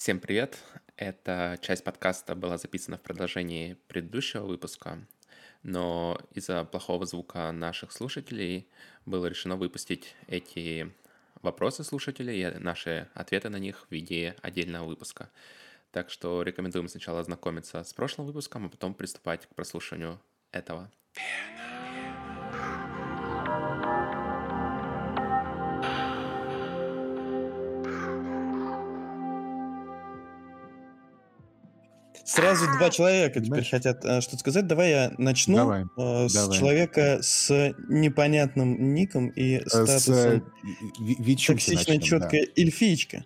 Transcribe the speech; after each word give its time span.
Всем 0.00 0.18
привет! 0.18 0.58
Эта 0.96 1.58
часть 1.60 1.84
подкаста 1.84 2.34
была 2.34 2.56
записана 2.56 2.96
в 2.96 3.02
продолжении 3.02 3.74
предыдущего 3.86 4.46
выпуска, 4.46 4.98
но 5.62 6.18
из-за 6.32 6.64
плохого 6.64 7.04
звука 7.04 7.52
наших 7.52 7.92
слушателей 7.92 8.66
было 9.04 9.26
решено 9.26 9.56
выпустить 9.56 10.16
эти 10.26 10.90
вопросы 11.42 11.84
слушателей 11.84 12.48
и 12.48 12.58
наши 12.58 13.08
ответы 13.12 13.50
на 13.50 13.58
них 13.58 13.86
в 13.90 13.92
виде 13.92 14.36
отдельного 14.40 14.86
выпуска. 14.86 15.28
Так 15.90 16.08
что 16.08 16.42
рекомендуем 16.44 16.88
сначала 16.88 17.20
ознакомиться 17.20 17.84
с 17.84 17.92
прошлым 17.92 18.26
выпуском, 18.26 18.64
а 18.64 18.68
потом 18.70 18.94
приступать 18.94 19.44
к 19.44 19.54
прослушиванию 19.54 20.18
этого. 20.50 20.90
Сразу 32.30 32.66
два 32.78 32.90
человека 32.90 33.40
теперь 33.40 33.68
хотят 33.68 34.04
э, 34.04 34.20
что-то 34.20 34.38
сказать. 34.38 34.66
Давай 34.68 34.90
я 34.90 35.12
начну 35.18 35.56
Давай, 35.56 35.84
э, 35.96 36.28
с 36.28 36.50
человека 36.50 37.18
с 37.22 37.74
непонятным 37.88 38.94
ником 38.94 39.28
и 39.30 39.56
Э, 39.56 39.66
статусом 39.66 40.44
токсично 41.46 42.00
четкая 42.00 42.46
эльфиечка. 42.56 43.24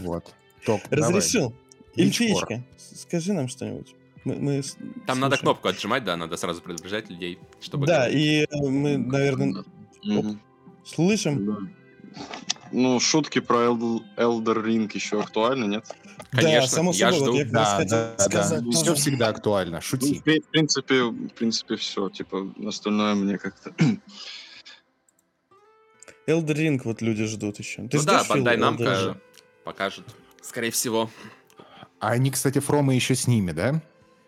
Вот. 0.00 0.34
Топ. 0.66 0.82
Разрешил. 0.90 1.54
Эльфиечка, 1.96 2.62
скажи 2.76 3.32
нам 3.32 3.48
что-нибудь. 3.48 3.94
Мы, 4.24 4.34
мы 4.34 4.62
Там 5.06 5.20
надо 5.20 5.36
слушаем. 5.36 5.38
кнопку 5.40 5.68
отжимать, 5.68 6.04
да, 6.04 6.16
надо 6.18 6.36
сразу 6.36 6.60
предупреждать 6.60 7.08
людей, 7.08 7.38
чтобы... 7.60 7.86
Да, 7.86 8.00
говорить. 8.10 8.48
и 8.52 8.68
мы, 8.68 8.98
наверное, 8.98 9.64
Мгм. 10.04 10.40
слышим. 10.84 11.72
Ну, 12.72 13.00
шутки 13.00 13.40
про 13.40 13.66
Elder, 13.66 14.00
Elder 14.16 14.64
Ring 14.64 14.90
еще 14.94 15.20
актуальны, 15.20 15.64
нет? 15.66 15.84
Конечно, 16.30 16.60
да, 16.60 16.66
само 16.66 16.92
я 16.92 17.10
собой, 17.12 17.20
вот 17.20 17.28
жду. 17.28 17.36
я 17.38 17.44
как 17.44 17.54
раз 17.54 17.68
Да, 17.68 17.76
хотел 17.76 17.90
да, 17.98 18.14
да. 18.16 18.24
сказать 18.24 18.64
Все 18.74 18.84
тоже. 18.84 18.94
всегда 19.00 19.28
актуально. 19.28 19.76
Ну, 19.76 19.80
Шути. 19.82 20.14
в 20.18 20.22
при- 20.22 20.40
в 20.40 20.46
принципе, 20.46 21.02
в 21.04 21.28
принципе, 21.30 21.76
все. 21.76 22.08
Типа, 22.10 22.52
остальное 22.66 23.14
мне 23.14 23.38
как-то... 23.38 23.70
Elder 26.26 26.54
Ring 26.54 26.80
вот 26.84 27.00
люди 27.00 27.24
ждут 27.24 27.58
еще. 27.58 27.88
Ты 27.88 27.96
ну 27.98 28.04
да, 28.04 28.24
Бандай 28.28 28.56
Намка 28.58 28.82
Ring? 28.84 29.16
покажет, 29.64 30.04
скорее 30.42 30.70
всего. 30.70 31.10
А 32.00 32.08
они, 32.10 32.30
кстати, 32.30 32.58
Фрома 32.60 32.94
еще 32.94 33.14
с 33.14 33.26
ними, 33.26 33.52
да? 33.52 33.80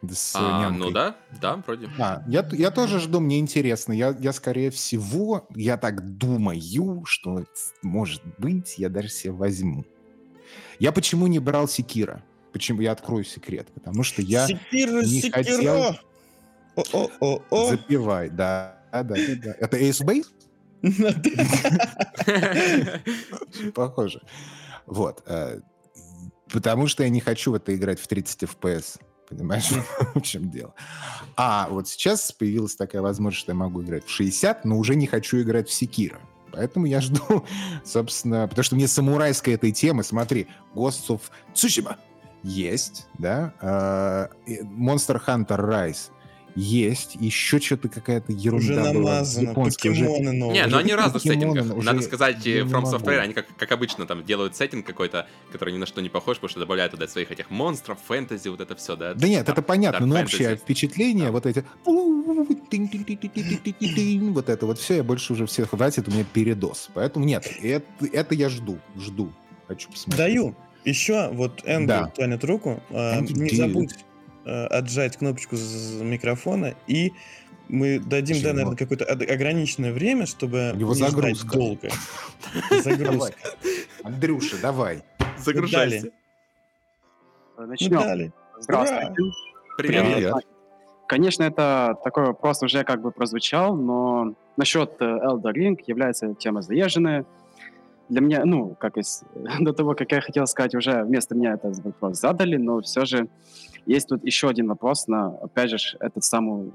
С 0.08 0.32
А, 0.34 0.62
нямкой. 0.62 0.78
ну 0.78 0.90
да, 0.92 1.16
да, 1.40 1.56
вроде. 1.56 1.90
А, 1.98 2.22
я, 2.26 2.48
я 2.52 2.70
тоже 2.70 3.00
жду, 3.00 3.20
мне 3.20 3.38
интересно. 3.38 3.92
Я, 3.92 4.16
я, 4.18 4.32
скорее 4.32 4.70
всего, 4.70 5.46
я 5.54 5.76
так 5.76 6.16
думаю, 6.16 7.04
что, 7.04 7.44
может 7.82 8.22
быть, 8.38 8.78
я 8.78 8.88
даже 8.88 9.08
себе 9.10 9.32
возьму. 9.32 9.84
Я 10.78 10.92
почему 10.92 11.26
не 11.26 11.38
брал 11.38 11.68
Секира? 11.68 12.22
Почему? 12.52 12.80
Я 12.80 12.92
открою 12.92 13.24
секрет. 13.24 13.68
Потому 13.74 14.02
что 14.02 14.22
я... 14.22 14.46
Секиро, 14.46 15.02
не 15.02 15.20
секиро! 15.20 15.44
хотел- 15.44 15.96
О-о-о-о! 16.76 17.68
Запивай, 17.70 18.30
да. 18.30 18.78
Да, 18.92 19.02
да, 19.04 19.14
да, 19.14 19.34
да. 19.44 19.54
Это 19.60 19.76
Ace 19.78 20.02
Base? 20.02 20.26
Похоже. 23.74 24.22
Вот. 24.86 25.22
э, 25.26 25.60
Потому 26.52 26.86
что 26.88 27.02
я 27.04 27.08
не 27.10 27.20
хочу 27.20 27.52
в 27.52 27.54
это 27.54 27.72
играть 27.76 28.00
в 28.00 28.08
30 28.08 28.42
FPS. 28.44 28.98
Понимаешь, 29.30 29.70
в 30.14 30.20
чем 30.22 30.50
дело? 30.50 30.74
А 31.36 31.68
вот 31.70 31.88
сейчас 31.88 32.32
появилась 32.32 32.74
такая 32.74 33.00
возможность, 33.00 33.40
что 33.40 33.52
я 33.52 33.56
могу 33.56 33.82
играть 33.82 34.04
в 34.04 34.10
60, 34.10 34.64
но 34.64 34.76
уже 34.76 34.96
не 34.96 35.06
хочу 35.06 35.40
играть 35.40 35.68
в 35.68 35.72
Секира. 35.72 36.18
Поэтому 36.52 36.86
я 36.86 37.00
жду, 37.00 37.46
собственно, 37.84 38.48
потому 38.48 38.64
что 38.64 38.74
мне 38.74 38.88
самурайская 38.88 39.54
этой 39.54 39.70
темы, 39.70 40.02
смотри, 40.02 40.48
Ghosts 40.74 41.08
of 41.08 41.20
Tsushima 41.54 41.96
есть, 42.42 43.06
да, 43.18 44.28
и 44.46 44.60
Monster 44.62 45.22
Hunter 45.24 45.58
Rise 45.58 46.10
есть, 46.56 47.16
еще 47.20 47.58
что-то 47.60 47.88
какая-то 47.88 48.32
ерунда 48.32 48.64
Уже 48.64 48.74
была. 48.74 48.92
намазано, 48.92 49.52
уже- 49.52 49.70
покемоны 49.76 50.32
новые. 50.32 50.62
Не, 50.62 50.66
ну 50.68 50.76
они 50.78 50.92
разные 50.94 51.20
в 51.20 51.22
сеттингах. 51.22 51.76
уже 51.76 51.86
Надо 51.86 52.02
сказать, 52.02 52.44
я 52.46 52.58
э, 52.58 52.62
From. 52.62 52.82
Software, 52.84 53.18
они 53.18 53.34
как, 53.34 53.46
как 53.56 53.72
обычно 53.72 54.06
там 54.06 54.24
делают 54.24 54.56
сеттинг 54.56 54.86
какой-то, 54.86 55.26
который 55.52 55.72
ни 55.74 55.78
на 55.78 55.86
что 55.86 56.00
не 56.02 56.08
похож, 56.08 56.36
потому 56.36 56.50
что 56.50 56.60
добавляют 56.60 56.92
туда 56.92 57.06
своих 57.08 57.30
этих 57.30 57.50
монстров, 57.50 57.98
фэнтези, 58.06 58.48
вот 58.48 58.60
это 58.60 58.74
все, 58.76 58.96
да? 58.96 59.14
Да 59.14 59.28
нет, 59.28 59.48
это 59.48 59.62
понятно, 59.62 60.06
но 60.06 60.16
Fantasy. 60.18 60.22
общее 60.24 60.56
впечатление, 60.56 61.26
Да. 61.26 61.32
вот 61.32 61.46
эти... 61.46 61.64
Вот 64.32 64.48
это 64.48 64.66
вот 64.66 64.78
все, 64.78 64.96
я 64.96 65.02
больше 65.04 65.32
уже 65.32 65.46
всех 65.46 65.70
хватит, 65.70 66.08
у 66.08 66.10
меня 66.10 66.24
передоз. 66.32 66.88
Поэтому 66.94 67.24
нет, 67.24 67.46
это, 67.62 67.86
это 68.12 68.34
я 68.34 68.48
жду, 68.48 68.78
жду. 68.96 69.32
Хочу 69.68 69.90
посмотреть. 69.90 70.18
Даю. 70.18 70.54
Еще 70.84 71.28
вот 71.32 71.60
Эндрю 71.64 71.86
Да. 71.88 72.12
тянет 72.16 72.42
руку. 72.44 72.82
э, 72.90 73.18
Эндрю 73.18 73.36
Не 73.42 73.50
забудь 73.56 73.94
отжать 74.70 75.16
кнопочку 75.16 75.56
з- 75.56 76.02
микрофона, 76.02 76.74
и 76.86 77.12
мы 77.68 78.00
дадим, 78.00 78.36
да, 78.36 78.42
Чего? 78.42 78.52
наверное, 78.52 78.76
какое-то 78.76 79.04
ограниченное 79.04 79.92
время, 79.92 80.26
чтобы 80.26 80.72
У 80.74 80.76
него 80.76 80.90
не 80.94 80.96
ждать 81.06 81.10
загрузка. 81.36 81.56
долго. 81.56 81.88
Давай. 82.70 82.82
Загрузка. 82.82 83.34
Андрюша, 84.02 84.56
давай. 84.62 85.02
Загружайся. 85.38 86.10
Мы 87.58 87.66
Начнем. 87.66 87.90
дали. 88.00 88.32
Здравствуйте. 88.58 89.14
Привет. 89.78 90.04
Привет. 90.14 90.34
Конечно, 91.06 91.42
это 91.44 91.96
такой 92.04 92.24
вопрос 92.26 92.62
уже 92.62 92.84
как 92.84 93.02
бы 93.02 93.10
прозвучал, 93.10 93.74
но 93.76 94.34
насчет 94.56 94.92
э, 95.00 95.04
Elder 95.04 95.52
Ring 95.52 95.78
является 95.86 96.34
тема 96.34 96.62
заезженная. 96.62 97.24
Для 98.08 98.20
меня, 98.20 98.44
ну, 98.44 98.74
как 98.78 98.96
и 98.96 99.02
с- 99.02 99.24
до 99.60 99.72
того, 99.72 99.94
как 99.94 100.10
я 100.12 100.20
хотел 100.20 100.46
сказать, 100.46 100.74
уже 100.74 101.02
вместо 101.04 101.34
меня 101.34 101.54
этот 101.54 101.78
вопрос 101.84 102.18
задали, 102.20 102.56
но 102.56 102.80
все 102.80 103.04
же 103.04 103.28
есть 103.86 104.08
тут 104.08 104.24
еще 104.24 104.48
один 104.48 104.68
вопрос 104.68 105.06
на, 105.08 105.28
опять 105.28 105.70
же, 105.70 105.96
эту 106.00 106.20
самую 106.20 106.72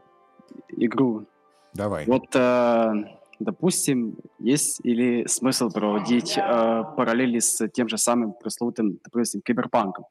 игру. 0.70 1.26
Давай. 1.74 2.06
Вот, 2.06 2.36
э, 2.36 2.94
допустим, 3.40 4.18
есть 4.40 4.80
или 4.84 5.26
смысл 5.28 5.70
проводить 5.70 6.38
э, 6.38 6.84
параллели 6.96 7.40
с 7.40 7.68
тем 7.70 7.90
же 7.90 7.98
самым 7.98 8.34
пресловутым, 8.34 9.00
допустим, 9.04 9.42
киберпанком? 9.42 10.06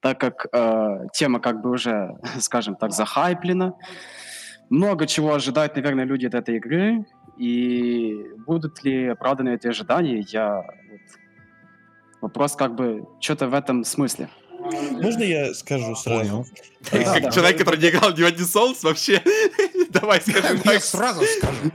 Так 0.00 0.20
как 0.20 0.46
э, 0.52 1.06
тема 1.12 1.40
как 1.40 1.62
бы 1.62 1.70
уже, 1.70 2.16
скажем 2.40 2.76
так, 2.76 2.92
захайплена, 2.92 3.74
много 4.70 5.06
чего 5.06 5.34
ожидают, 5.34 5.76
наверное, 5.76 6.04
люди 6.04 6.26
от 6.26 6.34
этой 6.34 6.56
игры, 6.56 7.06
и 7.36 8.16
будут 8.46 8.82
ли 8.84 9.08
оправданы 9.08 9.50
эти 9.50 9.66
ожидания, 9.66 10.24
я... 10.28 10.56
вот, 10.90 11.00
вопрос 12.20 12.56
как 12.56 12.74
бы 12.74 13.06
что-то 13.20 13.48
в 13.48 13.54
этом 13.54 13.84
смысле. 13.84 14.28
Можно 14.64 15.22
я 15.22 15.54
скажу 15.54 15.94
сразу? 15.94 16.46
Понял. 16.90 17.06
А, 17.06 17.14
Как 17.14 17.22
да. 17.24 17.30
человек, 17.30 17.58
который 17.58 17.78
не 17.80 17.88
играл 17.88 18.12
ни 18.16 18.22
в 18.22 18.26
один 18.26 18.44
Souls, 18.44 18.78
вообще, 18.82 19.22
давай 19.90 20.20
скажи, 20.20 20.60
Я 20.64 20.80
сразу 20.80 21.24
скажу. 21.24 21.70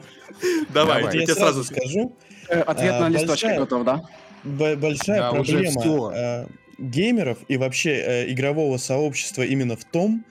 давай, 0.70 1.02
Давай. 1.02 1.18
я 1.18 1.24
тебе 1.24 1.36
сразу 1.36 1.64
скажу. 1.64 2.16
Э, 2.48 2.62
Ответ 2.62 2.94
А, 2.94 3.00
на 3.02 3.10
листочке 3.10 3.56
готов, 3.58 3.84
да? 3.84 4.02
Большая 4.44 5.32
проблема 5.32 6.14
э, 6.16 6.48
геймеров 6.78 7.38
и 7.48 7.58
вообще 7.58 7.92
э, 7.92 8.32
игрового 8.32 8.78
сообщества 8.78 9.44
именно 9.44 9.76
в 9.76 9.84
том, 9.86 10.26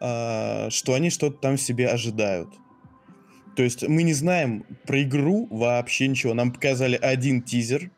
что 0.00 0.92
они 0.94 1.08
что-то 1.08 1.38
там 1.38 1.56
себе 1.56 1.88
ожидают. 1.88 2.50
То 3.56 3.62
есть 3.62 3.86
мы 3.88 4.02
не 4.02 4.12
знаем 4.12 4.66
про 4.86 5.00
игру 5.02 5.46
вообще 5.50 6.08
ничего. 6.08 6.34
Нам 6.34 6.52
показали 6.52 6.96
один 7.00 7.40
тизер, 7.40 7.90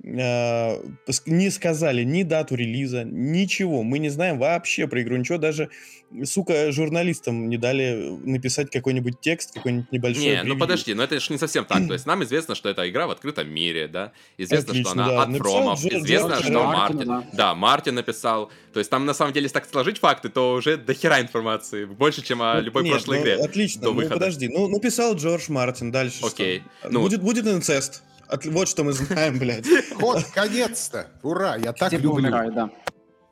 не 0.00 1.50
сказали 1.50 2.04
ни 2.04 2.22
дату 2.22 2.54
релиза, 2.54 3.04
ничего. 3.04 3.82
Мы 3.82 3.98
не 3.98 4.08
знаем 4.10 4.38
вообще 4.38 4.86
про 4.86 5.02
игру 5.02 5.16
ничего. 5.16 5.38
Даже, 5.38 5.70
сука, 6.24 6.70
журналистам 6.70 7.48
не 7.48 7.56
дали 7.56 8.16
написать 8.24 8.70
какой-нибудь 8.70 9.20
текст, 9.20 9.54
какой-нибудь 9.54 9.90
небольшой. 9.90 10.22
Не, 10.22 10.34
ну 10.36 10.42
превью. 10.42 10.58
подожди, 10.60 10.94
но 10.94 11.02
это 11.02 11.18
же 11.18 11.32
не 11.32 11.38
совсем 11.38 11.64
так. 11.64 11.86
То 11.86 11.94
есть 11.94 12.06
нам 12.06 12.22
известно, 12.24 12.54
что 12.54 12.68
это 12.68 12.88
игра 12.88 13.06
в 13.06 13.10
открытом 13.10 13.50
мире, 13.50 13.88
да. 13.88 14.12
Известно, 14.36 14.70
Отлично, 14.70 14.90
что 14.92 15.02
она 15.02 15.08
да. 15.08 15.22
от 15.22 15.28
Написал 15.30 15.52
Фромов. 15.52 15.80
Джордж 15.80 15.94
Известно, 15.96 16.28
Мартин. 16.28 16.46
что 16.52 16.64
Мартин, 16.64 17.06
да. 17.08 17.24
Да, 17.32 17.54
Мартин 17.54 17.94
написал. 17.96 18.50
То 18.72 18.78
есть 18.80 18.90
там 18.90 19.04
на 19.04 19.14
самом 19.14 19.32
деле, 19.32 19.44
если 19.44 19.54
так 19.54 19.68
сложить 19.68 19.98
факты, 19.98 20.28
то 20.28 20.52
уже 20.54 20.76
дохера 20.76 21.20
информации. 21.20 21.84
Больше, 21.86 22.22
чем 22.22 22.40
о 22.42 22.54
Ну, 22.54 22.60
любой 22.62 22.84
нет, 22.84 22.92
прошлой 22.92 23.16
ну, 23.18 23.22
игре. 23.24 23.34
Отлично, 23.34 23.82
до 23.82 23.88
ну 23.88 23.94
выхода. 23.94 24.14
подожди. 24.14 24.48
Ну, 24.48 24.68
написал 24.68 25.14
Джордж 25.16 25.46
Мартин, 25.50 25.90
дальше 25.90 26.24
Окей, 26.24 26.62
что? 26.80 26.90
ну- 26.90 27.00
Будет, 27.00 27.20
будет 27.22 27.46
инцест. 27.46 28.04
От- 28.28 28.46
вот 28.46 28.68
что 28.68 28.84
мы 28.84 28.92
знаем, 28.92 29.38
блядь. 29.38 29.66
Вот, 30.00 30.16
наконец-то. 30.16 31.08
Ура, 31.22 31.56
я 31.56 31.72
так 31.72 31.90
Типа 31.90 32.02
люблю. 32.02 32.30
да. 32.52 32.70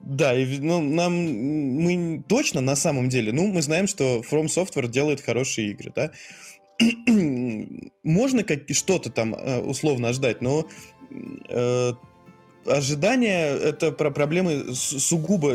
Да, 0.01 0.35
и 0.39 0.59
ну, 0.59 0.81
нам 0.81 1.13
мы 1.15 2.23
точно 2.29 2.61
на 2.61 2.77
самом 2.77 3.09
деле, 3.09 3.33
ну, 3.33 3.47
мы 3.49 3.61
знаем, 3.63 3.87
что 3.89 4.21
From 4.31 4.47
Software 4.47 4.89
делает 4.89 5.21
хорошие 5.21 5.71
игры, 5.71 5.93
да. 5.95 6.11
Можно 8.05 8.45
как 8.45 8.61
что-то 8.71 9.11
там 9.11 9.35
э, 9.35 9.61
условно 9.61 10.13
ждать, 10.13 10.43
но 10.43 10.67
э, 11.49 11.93
ожидания 12.67 13.47
это 13.57 13.93
про 13.93 14.11
проблемы 14.11 14.75
с- 14.75 14.99
сугубо 15.03 15.55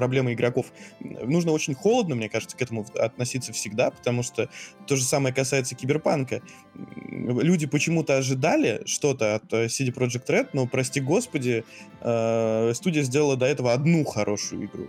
проблема 0.00 0.32
игроков. 0.32 0.72
Нужно 1.00 1.52
очень 1.52 1.74
холодно, 1.74 2.14
мне 2.14 2.30
кажется, 2.30 2.56
к 2.56 2.62
этому 2.62 2.86
относиться 2.98 3.52
всегда, 3.52 3.90
потому 3.90 4.22
что 4.22 4.48
то 4.86 4.96
же 4.96 5.04
самое 5.04 5.34
касается 5.34 5.74
Киберпанка. 5.74 6.40
Люди 6.74 7.66
почему-то 7.66 8.16
ожидали 8.16 8.80
что-то 8.86 9.34
от 9.34 9.52
э, 9.52 9.66
CD 9.66 9.92
Projekt 9.92 10.26
Red, 10.28 10.48
но, 10.54 10.66
прости 10.66 11.00
господи, 11.00 11.64
э, 12.00 12.72
студия 12.74 13.02
сделала 13.02 13.36
до 13.36 13.44
этого 13.44 13.74
одну 13.74 14.06
хорошую 14.06 14.64
игру. 14.64 14.86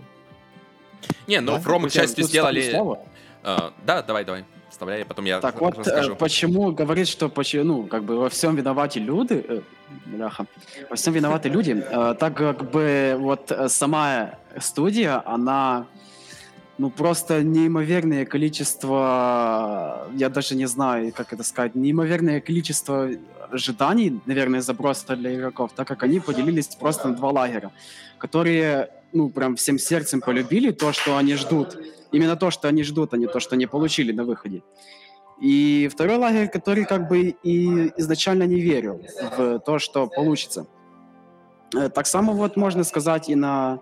Не, 1.26 1.42
ну, 1.42 1.52
да? 1.52 1.58
From, 1.58 1.88
к 1.88 1.92
счастью, 1.92 2.24
сделали... 2.24 2.74
Uh, 3.44 3.72
да, 3.84 4.02
давай, 4.02 4.24
давай 4.24 4.44
вставляй, 4.72 5.04
потом 5.04 5.26
я 5.26 5.40
Так 5.40 5.60
вот, 5.60 5.78
расскажу. 5.78 6.16
почему 6.16 6.72
говорит, 6.72 7.08
что 7.08 7.28
почему, 7.28 7.64
ну, 7.64 7.86
как 7.86 8.04
бы 8.04 8.16
во 8.16 8.28
всем 8.28 8.56
виноваты 8.56 9.00
люди, 9.00 9.44
э, 9.48 9.60
бляха, 10.06 10.46
во 10.90 10.96
всем 10.96 11.12
виноваты 11.14 11.48
люди, 11.48 11.72
э, 11.72 12.14
так 12.18 12.34
как 12.34 12.70
бы 12.70 13.16
вот 13.18 13.52
сама 13.68 14.38
студия, 14.58 15.22
она 15.26 15.86
ну, 16.78 16.90
просто 16.90 17.42
неимоверное 17.42 18.24
количество, 18.24 20.08
я 20.14 20.28
даже 20.28 20.56
не 20.56 20.66
знаю, 20.66 21.12
как 21.12 21.32
это 21.32 21.44
сказать, 21.44 21.74
неимоверное 21.74 22.40
количество 22.40 23.10
ожиданий, 23.50 24.20
наверное, 24.26 24.62
заброса 24.62 25.16
для 25.16 25.34
игроков, 25.34 25.72
так 25.76 25.86
как 25.86 26.02
они 26.02 26.18
поделились 26.20 26.68
просто 26.68 27.08
на 27.08 27.14
два 27.14 27.30
лагеря, 27.30 27.70
которые, 28.18 28.88
ну, 29.12 29.30
прям 29.30 29.56
всем 29.56 29.78
сердцем 29.78 30.20
полюбили 30.20 30.70
то, 30.70 30.92
что 30.92 31.16
они 31.16 31.34
ждут, 31.34 31.76
именно 32.12 32.36
то, 32.36 32.50
что 32.50 32.68
они 32.68 32.82
ждут, 32.82 33.14
а 33.14 33.16
не 33.16 33.26
то, 33.26 33.40
что 33.40 33.54
они 33.54 33.66
получили 33.66 34.12
на 34.12 34.24
выходе. 34.24 34.62
И 35.40 35.88
второй 35.92 36.16
лагерь, 36.16 36.48
который 36.48 36.84
как 36.84 37.08
бы 37.08 37.34
и 37.42 37.92
изначально 37.96 38.44
не 38.44 38.60
верил 38.60 39.02
в 39.36 39.58
то, 39.60 39.78
что 39.78 40.06
получится. 40.06 40.66
Э, 41.74 41.88
так 41.88 42.06
само 42.06 42.32
вот 42.32 42.56
можно 42.56 42.84
сказать 42.84 43.28
и 43.28 43.34
на 43.34 43.80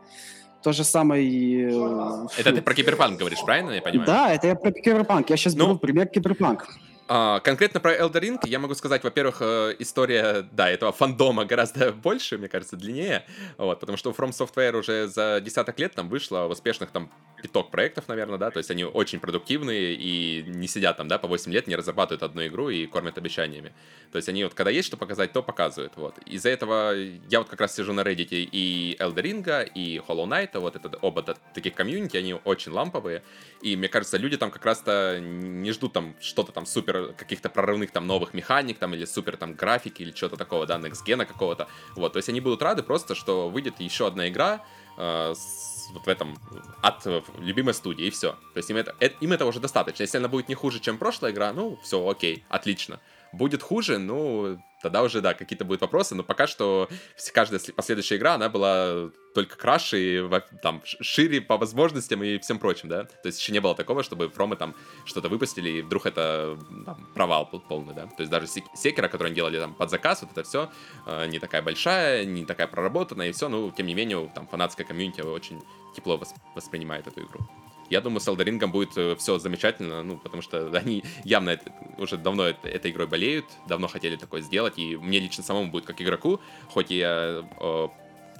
то 0.62 0.72
же 0.72 0.84
самое... 0.84 1.70
Э, 1.70 2.26
это 2.38 2.52
ты 2.52 2.62
про 2.62 2.74
киберпанк 2.74 3.18
говоришь, 3.18 3.40
правильно 3.44 3.72
я 3.72 3.82
понимаю? 3.82 4.06
Да, 4.06 4.32
это 4.32 4.46
я 4.46 4.54
про 4.54 4.70
киберпанк. 4.72 5.28
Я 5.30 5.36
сейчас 5.36 5.54
ну, 5.54 5.66
беру 5.66 5.78
пример 5.78 6.06
киберпанк. 6.06 6.66
А, 7.12 7.40
конкретно 7.40 7.80
про 7.80 7.96
Elder 7.96 8.20
Ring 8.20 8.38
я 8.44 8.60
могу 8.60 8.72
сказать, 8.76 9.02
во-первых, 9.02 9.38
э, 9.40 9.74
история, 9.80 10.48
да, 10.52 10.70
этого 10.70 10.92
фандома 10.92 11.44
гораздо 11.44 11.92
больше, 12.04 12.38
мне 12.38 12.46
кажется, 12.46 12.76
длиннее, 12.76 13.26
вот, 13.58 13.80
потому 13.80 13.98
что 13.98 14.12
From 14.12 14.30
Software 14.30 14.76
уже 14.76 15.08
за 15.08 15.40
десяток 15.40 15.80
лет 15.80 15.92
там 15.92 16.08
вышло 16.08 16.44
успешных 16.44 16.92
там 16.92 17.10
пяток 17.42 17.72
проектов, 17.72 18.06
наверное, 18.06 18.38
да, 18.38 18.52
то 18.52 18.58
есть 18.58 18.70
они 18.70 18.84
очень 18.84 19.18
продуктивные 19.18 19.94
и 19.94 20.44
не 20.46 20.68
сидят 20.68 20.98
там, 20.98 21.08
да, 21.08 21.18
по 21.18 21.26
8 21.26 21.50
лет, 21.50 21.66
не 21.66 21.74
разрабатывают 21.74 22.22
одну 22.22 22.46
игру 22.46 22.68
и 22.68 22.86
кормят 22.86 23.18
обещаниями. 23.18 23.72
То 24.12 24.16
есть 24.16 24.28
они 24.28 24.44
вот, 24.44 24.54
когда 24.54 24.70
есть 24.70 24.86
что 24.86 24.96
показать, 24.96 25.32
то 25.32 25.42
показывают, 25.42 25.94
вот. 25.96 26.16
Из-за 26.26 26.50
этого 26.50 26.94
я 26.94 27.40
вот 27.40 27.48
как 27.48 27.60
раз 27.60 27.74
сижу 27.74 27.92
на 27.92 28.02
Reddit 28.02 28.28
и 28.30 28.96
Elder 29.00 29.22
Ring, 29.22 29.68
и 29.74 30.00
Hollow 30.06 30.28
Knight, 30.28 30.56
вот 30.60 30.76
это 30.76 30.96
оба 30.98 31.22
таких 31.54 31.74
комьюнити, 31.74 32.16
они 32.16 32.34
очень 32.44 32.70
ламповые, 32.70 33.24
и 33.62 33.74
мне 33.74 33.88
кажется, 33.88 34.16
люди 34.16 34.36
там 34.36 34.52
как 34.52 34.64
раз-то 34.64 35.18
не 35.20 35.72
ждут 35.72 35.92
там 35.92 36.14
что-то 36.20 36.52
там 36.52 36.66
супер 36.66 36.99
каких-то 37.16 37.48
прорывных 37.48 37.90
там 37.90 38.06
новых 38.06 38.34
механик 38.34 38.78
там 38.78 38.94
или 38.94 39.04
супер 39.04 39.36
там 39.36 39.54
графики 39.54 40.02
или 40.02 40.12
что-то 40.12 40.36
такого, 40.36 40.66
да, 40.66 40.78
next 40.78 41.04
gen 41.06 41.24
какого-то. 41.24 41.68
Вот, 41.96 42.12
то 42.12 42.16
есть 42.18 42.28
они 42.28 42.40
будут 42.40 42.62
рады 42.62 42.82
просто, 42.82 43.14
что 43.14 43.48
выйдет 43.48 43.80
еще 43.80 44.06
одна 44.06 44.28
игра 44.28 44.64
э, 44.96 45.34
с, 45.34 45.90
вот 45.92 46.04
в 46.04 46.08
этом 46.08 46.38
от 46.82 47.06
любимой 47.38 47.74
студии 47.74 48.06
и 48.06 48.10
все. 48.10 48.32
То 48.54 48.58
есть 48.58 48.70
им 48.70 48.76
это, 48.76 48.94
это, 49.00 49.16
им 49.20 49.32
это 49.32 49.46
уже 49.46 49.60
достаточно. 49.60 50.02
Если 50.02 50.18
она 50.18 50.28
будет 50.28 50.48
не 50.48 50.54
хуже, 50.54 50.80
чем 50.80 50.98
прошлая 50.98 51.32
игра, 51.32 51.52
ну, 51.52 51.78
все, 51.82 52.06
окей, 52.06 52.44
отлично. 52.48 53.00
Будет 53.32 53.62
хуже, 53.62 53.98
ну, 53.98 54.58
тогда 54.82 55.02
уже, 55.02 55.20
да, 55.20 55.34
какие-то 55.34 55.64
будут 55.64 55.80
вопросы, 55.82 56.14
но 56.14 56.22
пока 56.22 56.46
что 56.46 56.88
каждая 57.32 57.60
последующая 57.76 58.16
игра, 58.16 58.34
она 58.34 58.48
была 58.48 59.10
только 59.34 59.56
краше 59.56 59.98
и 60.00 60.40
там 60.62 60.82
шире 60.84 61.40
по 61.40 61.56
возможностям 61.56 62.22
и 62.24 62.38
всем 62.38 62.58
прочим, 62.58 62.88
да. 62.88 63.04
То 63.04 63.26
есть 63.26 63.40
еще 63.40 63.52
не 63.52 63.60
было 63.60 63.74
такого, 63.74 64.02
чтобы 64.02 64.28
Фромы 64.30 64.56
там 64.56 64.74
что-то 65.04 65.28
выпустили, 65.28 65.70
и 65.70 65.82
вдруг 65.82 66.06
это 66.06 66.58
там, 66.84 67.08
провал 67.14 67.46
полный, 67.46 67.94
да. 67.94 68.06
То 68.06 68.20
есть 68.20 68.30
даже 68.30 68.46
Секера, 68.46 69.08
который 69.08 69.28
они 69.28 69.36
делали 69.36 69.58
там 69.58 69.74
под 69.74 69.90
заказ, 69.90 70.22
вот 70.22 70.32
это 70.32 70.42
все 70.42 70.70
э, 71.06 71.26
не 71.26 71.38
такая 71.38 71.62
большая, 71.62 72.24
не 72.24 72.44
такая 72.44 72.66
проработанная, 72.66 73.28
и 73.28 73.32
все, 73.32 73.48
ну, 73.48 73.70
тем 73.70 73.86
не 73.86 73.94
менее, 73.94 74.30
там 74.34 74.46
фанатская 74.48 74.86
комьюнити 74.86 75.20
очень 75.20 75.62
тепло 75.94 76.20
воспринимает 76.54 77.06
эту 77.06 77.20
игру. 77.20 77.46
Я 77.90 78.00
думаю, 78.00 78.20
с 78.20 78.28
Elden 78.28 78.66
будет 78.68 78.96
э, 78.96 79.16
все 79.16 79.38
замечательно, 79.38 80.02
ну, 80.02 80.16
потому 80.16 80.42
что 80.42 80.70
они 80.78 81.04
явно 81.24 81.58
уже 81.98 82.16
давно 82.16 82.44
это, 82.44 82.68
этой 82.68 82.90
игрой 82.92 83.06
болеют, 83.06 83.46
давно 83.68 83.88
хотели 83.88 84.16
такое 84.16 84.40
сделать, 84.40 84.78
и 84.78 84.96
мне 84.96 85.18
лично 85.18 85.42
самому 85.42 85.70
будет 85.70 85.84
как 85.84 86.00
игроку, 86.00 86.40
хоть 86.68 86.90
я 86.90 87.44
э, 87.60 87.88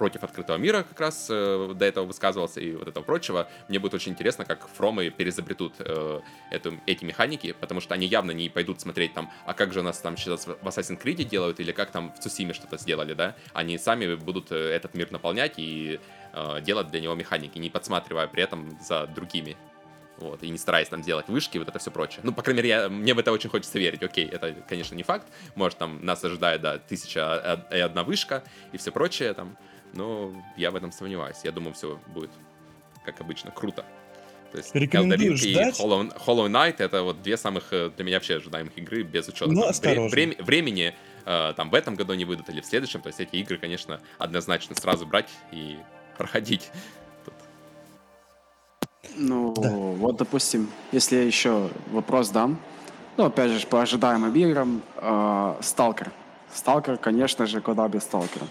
против 0.01 0.25
открытого 0.25 0.57
мира 0.57 0.83
как 0.83 0.99
раз 0.99 1.27
э, 1.29 1.75
до 1.75 1.85
этого 1.85 2.07
высказывался 2.07 2.59
и 2.59 2.73
вот 2.73 2.89
этого 2.89 3.05
прочего. 3.05 3.51
Мне 3.69 3.79
будет 3.79 3.93
очень 3.93 4.13
интересно, 4.13 4.47
как 4.47 4.67
фромы 4.67 5.11
перезабретут 5.11 5.75
э, 5.79 6.21
эту, 6.51 6.81
эти 6.87 7.05
механики, 7.05 7.55
потому 7.61 7.83
что 7.83 7.93
они 7.93 8.07
явно 8.07 8.31
не 8.31 8.49
пойдут 8.49 8.81
смотреть 8.81 9.13
там, 9.13 9.31
а 9.45 9.53
как 9.53 9.75
же 9.75 9.81
у 9.81 9.83
нас 9.83 9.99
там 9.99 10.17
сейчас 10.17 10.47
в 10.47 10.67
Assassin's 10.67 11.03
Creed 11.03 11.25
делают, 11.25 11.61
или 11.61 11.73
как 11.73 11.91
там 11.91 12.15
в 12.15 12.19
Цусиме 12.19 12.55
что-то 12.55 12.79
сделали, 12.79 13.13
да? 13.13 13.37
Они 13.53 13.77
сами 13.77 14.15
будут 14.15 14.51
э, 14.53 14.57
этот 14.57 14.95
мир 14.95 15.13
наполнять 15.13 15.59
и 15.59 16.01
э, 16.33 16.61
делать 16.61 16.89
для 16.89 17.01
него 17.01 17.15
механики, 17.15 17.59
не 17.59 17.71
подсматривая 17.71 18.27
при 18.27 18.43
этом 18.43 18.79
за 18.81 19.07
другими. 19.07 19.57
Вот, 20.19 20.43
и 20.43 20.51
не 20.51 20.59
стараясь 20.59 20.89
там 20.89 21.01
делать 21.01 21.29
вышки, 21.29 21.57
вот 21.57 21.69
это 21.69 21.79
все 21.79 21.91
прочее. 21.91 22.21
Ну, 22.23 22.33
по 22.33 22.43
крайней 22.43 22.59
мере, 22.59 22.69
я, 22.69 22.89
мне 22.91 23.15
в 23.15 23.19
это 23.19 23.33
очень 23.33 23.49
хочется 23.49 23.79
верить. 23.79 24.03
Окей, 24.03 24.27
это, 24.27 24.53
конечно, 24.69 24.95
не 24.95 25.03
факт. 25.03 25.27
Может, 25.55 25.79
там 25.79 26.05
нас 26.05 26.23
ожидает, 26.23 26.61
да, 26.61 26.79
тысяча 26.79 27.65
и 27.73 27.79
одна 27.79 28.05
вышка 28.05 28.45
и 28.73 28.77
все 28.77 28.93
прочее 28.93 29.33
там. 29.33 29.57
Но 29.95 30.35
я 30.59 30.71
в 30.71 30.77
этом 30.77 30.93
сомневаюсь. 30.93 31.39
Я 31.43 31.53
думаю, 31.53 31.73
все 31.73 31.99
будет, 32.09 32.31
как 33.03 33.21
обычно, 33.23 33.51
круто. 33.51 33.85
То 34.53 34.59
есть 34.59 34.75
Elden 34.75 35.17
и 35.17 35.55
Hollow, 35.55 36.13
Hollow 36.27 36.49
Knight 36.49 36.77
это 36.79 37.03
вот 37.03 37.23
две 37.23 37.37
самых 37.37 37.73
э, 37.73 37.91
для 37.91 38.05
меня 38.05 38.17
вообще 38.17 38.37
ожидаемых 38.37 38.77
игры 38.77 39.03
без 39.03 39.29
учета 39.29 39.51
ну, 39.51 39.71
там, 39.81 40.09
вре- 40.09 40.37
времени. 40.41 40.95
Э, 41.25 41.55
там 41.57 41.71
в 41.71 41.75
этом 41.75 41.95
году 41.95 42.15
не 42.15 42.25
выйдут 42.25 42.49
или 42.51 42.61
в 42.61 42.67
следующем. 42.67 43.01
То 43.01 43.07
есть 43.07 43.21
эти 43.21 43.37
игры, 43.37 43.59
конечно, 43.59 44.01
однозначно 44.19 44.75
сразу 44.75 45.07
брать 45.07 45.31
и 45.53 45.79
проходить. 46.21 46.71
Тут. 47.25 47.35
Ну, 49.17 49.55
да. 49.57 49.71
вот, 49.71 50.17
допустим, 50.17 50.69
если 50.93 51.17
я 51.17 51.23
еще 51.23 51.71
вопрос 51.93 52.29
дам, 52.29 52.59
ну, 53.17 53.25
опять 53.25 53.51
же, 53.51 53.67
по 53.67 53.81
ожидаемым 53.81 54.35
играм, 54.35 54.83
э, 54.97 55.55
Сталкер. 55.63 56.11
Сталкер, 56.53 56.99
конечно 56.99 57.47
же, 57.47 57.63
куда 57.63 57.89
без 57.89 58.03
Сталкера. 58.03 58.47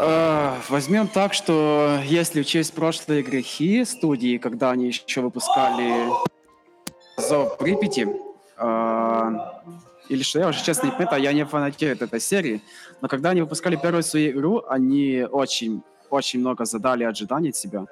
Э, 0.00 0.54
возьмем 0.70 1.06
так, 1.06 1.34
что 1.34 2.00
если 2.04 2.40
учесть 2.40 2.72
прошлые 2.72 3.22
грехи 3.22 3.84
студии, 3.84 4.38
когда 4.38 4.70
они 4.70 4.86
еще 4.86 5.20
выпускали 5.20 6.08
Зов 7.18 7.58
Припяти, 7.58 8.08
э, 8.58 9.32
или 10.08 10.22
что, 10.22 10.38
я 10.38 10.48
уже 10.48 10.64
честно 10.64 10.86
не 10.86 10.92
понимаю, 10.92 11.22
я 11.22 11.32
не 11.32 11.44
фанатею 11.44 11.92
от 11.92 12.02
этой 12.02 12.20
серии, 12.20 12.62
но 13.00 13.08
когда 13.08 13.30
они 13.30 13.42
выпускали 13.42 13.76
первую 13.76 14.02
свою 14.02 14.30
игру, 14.30 14.62
они 14.68 15.26
очень, 15.30 15.82
очень 16.10 16.40
много 16.40 16.64
задали 16.64 17.04
ожиданий 17.04 17.50
от 17.50 17.56
себя. 17.56 17.86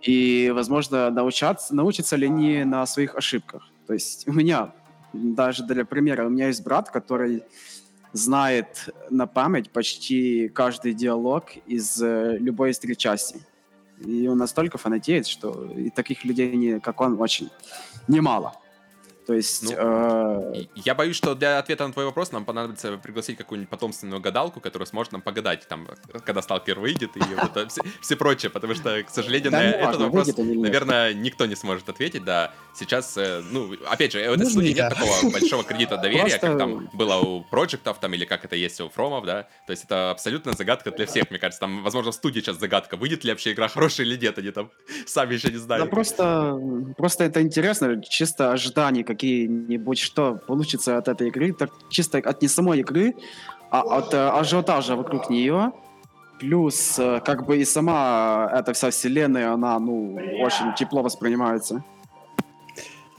И, 0.00 0.52
возможно, 0.54 1.10
научаться, 1.10 1.74
научатся 1.74 2.16
ли 2.16 2.26
они 2.26 2.64
на 2.64 2.86
своих 2.86 3.16
ошибках. 3.16 3.62
То 3.86 3.94
есть 3.94 4.28
у 4.28 4.32
меня, 4.32 4.72
даже 5.12 5.64
для 5.64 5.84
примера, 5.84 6.26
у 6.26 6.30
меня 6.30 6.46
есть 6.46 6.62
брат, 6.62 6.90
который 6.90 7.42
знает 8.12 8.88
на 9.10 9.26
память 9.26 9.70
почти 9.70 10.48
каждый 10.48 10.94
диалог 10.94 11.44
из 11.66 12.00
э, 12.02 12.38
любой 12.38 12.70
из 12.70 12.78
трех 12.78 12.96
частей. 12.96 13.42
И 13.98 14.28
он 14.28 14.38
настолько 14.38 14.78
фанатеет, 14.78 15.26
что 15.26 15.72
и 15.76 15.90
таких 15.90 16.24
людей, 16.24 16.80
как 16.80 17.00
он, 17.00 17.20
очень 17.20 17.50
немало. 18.06 18.54
То 19.28 19.34
есть... 19.34 19.62
Ну, 19.62 19.74
э... 19.76 20.64
Я 20.74 20.94
боюсь, 20.94 21.14
что 21.14 21.34
для 21.34 21.58
ответа 21.58 21.86
на 21.86 21.92
твой 21.92 22.06
вопрос 22.06 22.32
нам 22.32 22.46
понадобится 22.46 22.96
пригласить 22.96 23.36
какую-нибудь 23.36 23.68
потомственную 23.68 24.22
гадалку, 24.22 24.58
которая 24.58 24.86
сможет 24.86 25.12
нам 25.12 25.20
погадать, 25.20 25.68
там, 25.68 25.86
когда 26.24 26.40
сталкер 26.40 26.80
выйдет 26.80 27.14
и 27.14 27.20
вот 27.20 27.54
это 27.54 27.68
все, 27.68 27.82
все 28.00 28.16
прочее, 28.16 28.48
потому 28.48 28.74
что, 28.74 29.02
к 29.02 29.10
сожалению, 29.10 29.52
на 29.52 29.62
этот 29.62 30.00
вопрос, 30.00 30.34
наверное, 30.34 31.12
никто 31.12 31.44
не 31.44 31.56
сможет 31.56 31.86
ответить, 31.90 32.24
да. 32.24 32.54
Сейчас, 32.74 33.18
э, 33.18 33.42
ну, 33.50 33.74
опять 33.90 34.12
же, 34.12 34.20
в 34.30 34.32
этой 34.32 34.46
студии 34.46 34.72
нет 34.72 34.94
такого 34.94 35.30
большого 35.30 35.62
кредита 35.62 35.98
доверия, 35.98 36.38
как 36.38 36.56
там 36.56 36.88
было 36.94 37.16
у 37.16 37.42
проектов, 37.42 37.98
там, 38.00 38.14
или 38.14 38.24
как 38.24 38.46
это 38.46 38.56
есть 38.56 38.80
у 38.80 38.88
фромов, 38.88 39.26
да. 39.26 39.42
То 39.66 39.72
есть 39.72 39.84
это 39.84 40.10
абсолютно 40.10 40.52
загадка 40.52 40.90
для 40.90 41.04
всех, 41.04 41.28
мне 41.28 41.38
кажется. 41.38 41.60
Там, 41.60 41.82
возможно, 41.82 42.12
в 42.12 42.14
студии 42.14 42.40
сейчас 42.40 42.58
загадка, 42.58 42.96
выйдет 42.96 43.24
ли 43.24 43.30
вообще 43.30 43.52
игра 43.52 43.68
хорошая 43.68 44.06
или 44.06 44.16
нет, 44.16 44.38
они 44.38 44.52
там 44.52 44.70
сами 45.06 45.34
еще 45.34 45.50
не 45.50 45.58
знают. 45.58 45.84
Да 45.84 45.90
просто, 45.90 46.58
просто 46.96 47.24
это 47.24 47.42
интересно, 47.42 48.02
чисто 48.02 48.52
ожидание, 48.52 49.04
как 49.04 49.17
какие-нибудь, 49.18 49.98
что 49.98 50.34
получится 50.46 50.96
от 50.98 51.08
этой 51.08 51.28
игры, 51.28 51.52
так 51.52 51.70
чисто 51.90 52.18
от 52.18 52.42
не 52.42 52.48
самой 52.48 52.80
игры, 52.80 53.14
а 53.70 53.80
от 53.80 54.14
э, 54.14 54.28
ажиотажа 54.28 54.94
вокруг 54.96 55.28
нее. 55.30 55.72
Плюс, 56.38 56.98
э, 56.98 57.20
как 57.24 57.46
бы 57.46 57.58
и 57.58 57.64
сама 57.64 58.48
эта 58.54 58.72
вся 58.72 58.90
вселенная, 58.90 59.52
она, 59.52 59.78
ну, 59.78 60.14
очень 60.40 60.72
тепло 60.74 61.02
воспринимается. 61.02 61.82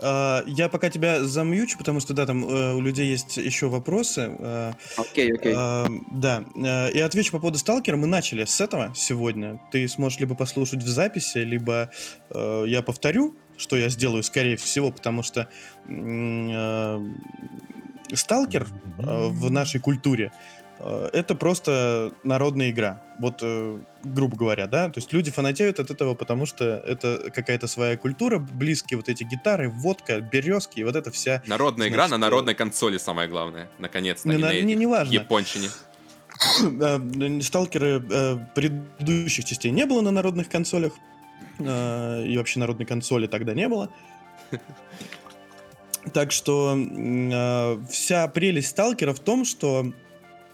А, 0.02 0.44
Я 0.48 0.70
пока 0.70 0.90
тебя 0.90 1.24
замьючу, 1.24 1.78
потому 1.78 2.00
что, 2.00 2.14
да, 2.14 2.26
там 2.26 2.46
э, 2.46 2.74
у 2.74 2.82
людей 2.82 3.08
есть 3.08 3.38
еще 3.38 3.68
вопросы. 3.68 4.32
А, 4.40 4.74
Окей, 4.98 5.34
окей. 5.34 5.54
а, 5.56 5.88
Да, 6.12 6.44
э, 6.56 6.92
и 6.92 7.00
отвечу 7.00 7.32
по 7.32 7.40
поводу 7.40 7.58
сталкера. 7.58 7.98
Мы 7.98 8.08
начали 8.08 8.46
с 8.46 8.62
этого 8.62 8.94
сегодня. 8.96 9.60
Ты 9.72 9.88
сможешь 9.88 10.20
либо 10.20 10.36
послушать 10.36 10.84
в 10.84 10.88
записи, 10.88 11.40
либо 11.40 11.90
э, 12.30 12.64
я 12.68 12.82
повторю, 12.82 13.36
что 13.60 13.78
я 13.78 13.90
сделаю, 13.90 14.24
скорее 14.24 14.56
всего, 14.58 14.92
потому 14.92 15.22
что 15.22 15.48
э, 15.88 17.00
сталкер 18.14 18.64
э, 18.98 19.28
в 19.28 19.52
нашей 19.52 19.80
культуре 19.80 20.32
э, 20.80 21.10
это 21.14 21.36
просто 21.36 22.14
народная 22.24 22.72
игра. 22.72 23.04
Вот, 23.20 23.40
э, 23.42 23.80
грубо 24.04 24.38
говоря, 24.38 24.66
да. 24.68 24.90
То 24.90 25.00
есть 25.00 25.14
люди 25.14 25.30
фанатеют 25.30 25.80
от 25.80 25.92
этого, 25.92 26.16
потому 26.16 26.46
что 26.46 26.64
это 26.66 27.32
какая-то 27.36 27.68
своя 27.68 27.98
культура, 27.98 28.40
близкие 28.40 28.98
вот 28.98 29.10
эти 29.10 29.24
гитары, 29.24 29.70
водка, 29.70 30.22
березки, 30.22 30.80
и 30.80 30.84
вот 30.84 30.96
это 30.96 31.12
вся... 31.12 31.44
Народная 31.46 31.90
игра 31.90 32.04
на 32.04 32.08
Значит, 32.08 32.22
народной 32.22 32.56
консоли, 32.56 32.98
самое 32.98 33.28
главное. 33.28 33.70
Наконец-то, 33.78 34.28
Не, 34.30 34.36
не 34.36 34.42
на- 34.42 34.48
на 34.48 34.54
не- 34.54 34.60
этих 34.60 34.78
неважно. 34.78 35.14
японщине. 35.14 35.70
Э, 36.82 37.42
Сталкеры 37.42 38.00
предыдущих 38.56 39.44
частей 39.44 39.72
не 39.72 39.86
было 39.86 40.00
на 40.02 40.12
народных 40.12 40.48
консолях. 40.48 40.94
Э, 41.60 42.26
И 42.26 42.38
вообще 42.38 42.60
народной 42.60 42.86
консоли 42.86 43.28
тогда 43.28 43.54
не 43.54 43.68
было. 43.68 43.90
Так 46.14 46.32
что 46.32 46.78
э, 46.78 47.84
вся 47.90 48.28
прелесть 48.30 48.70
сталкера 48.70 49.14
в 49.14 49.20
том, 49.20 49.44
что 49.44 49.92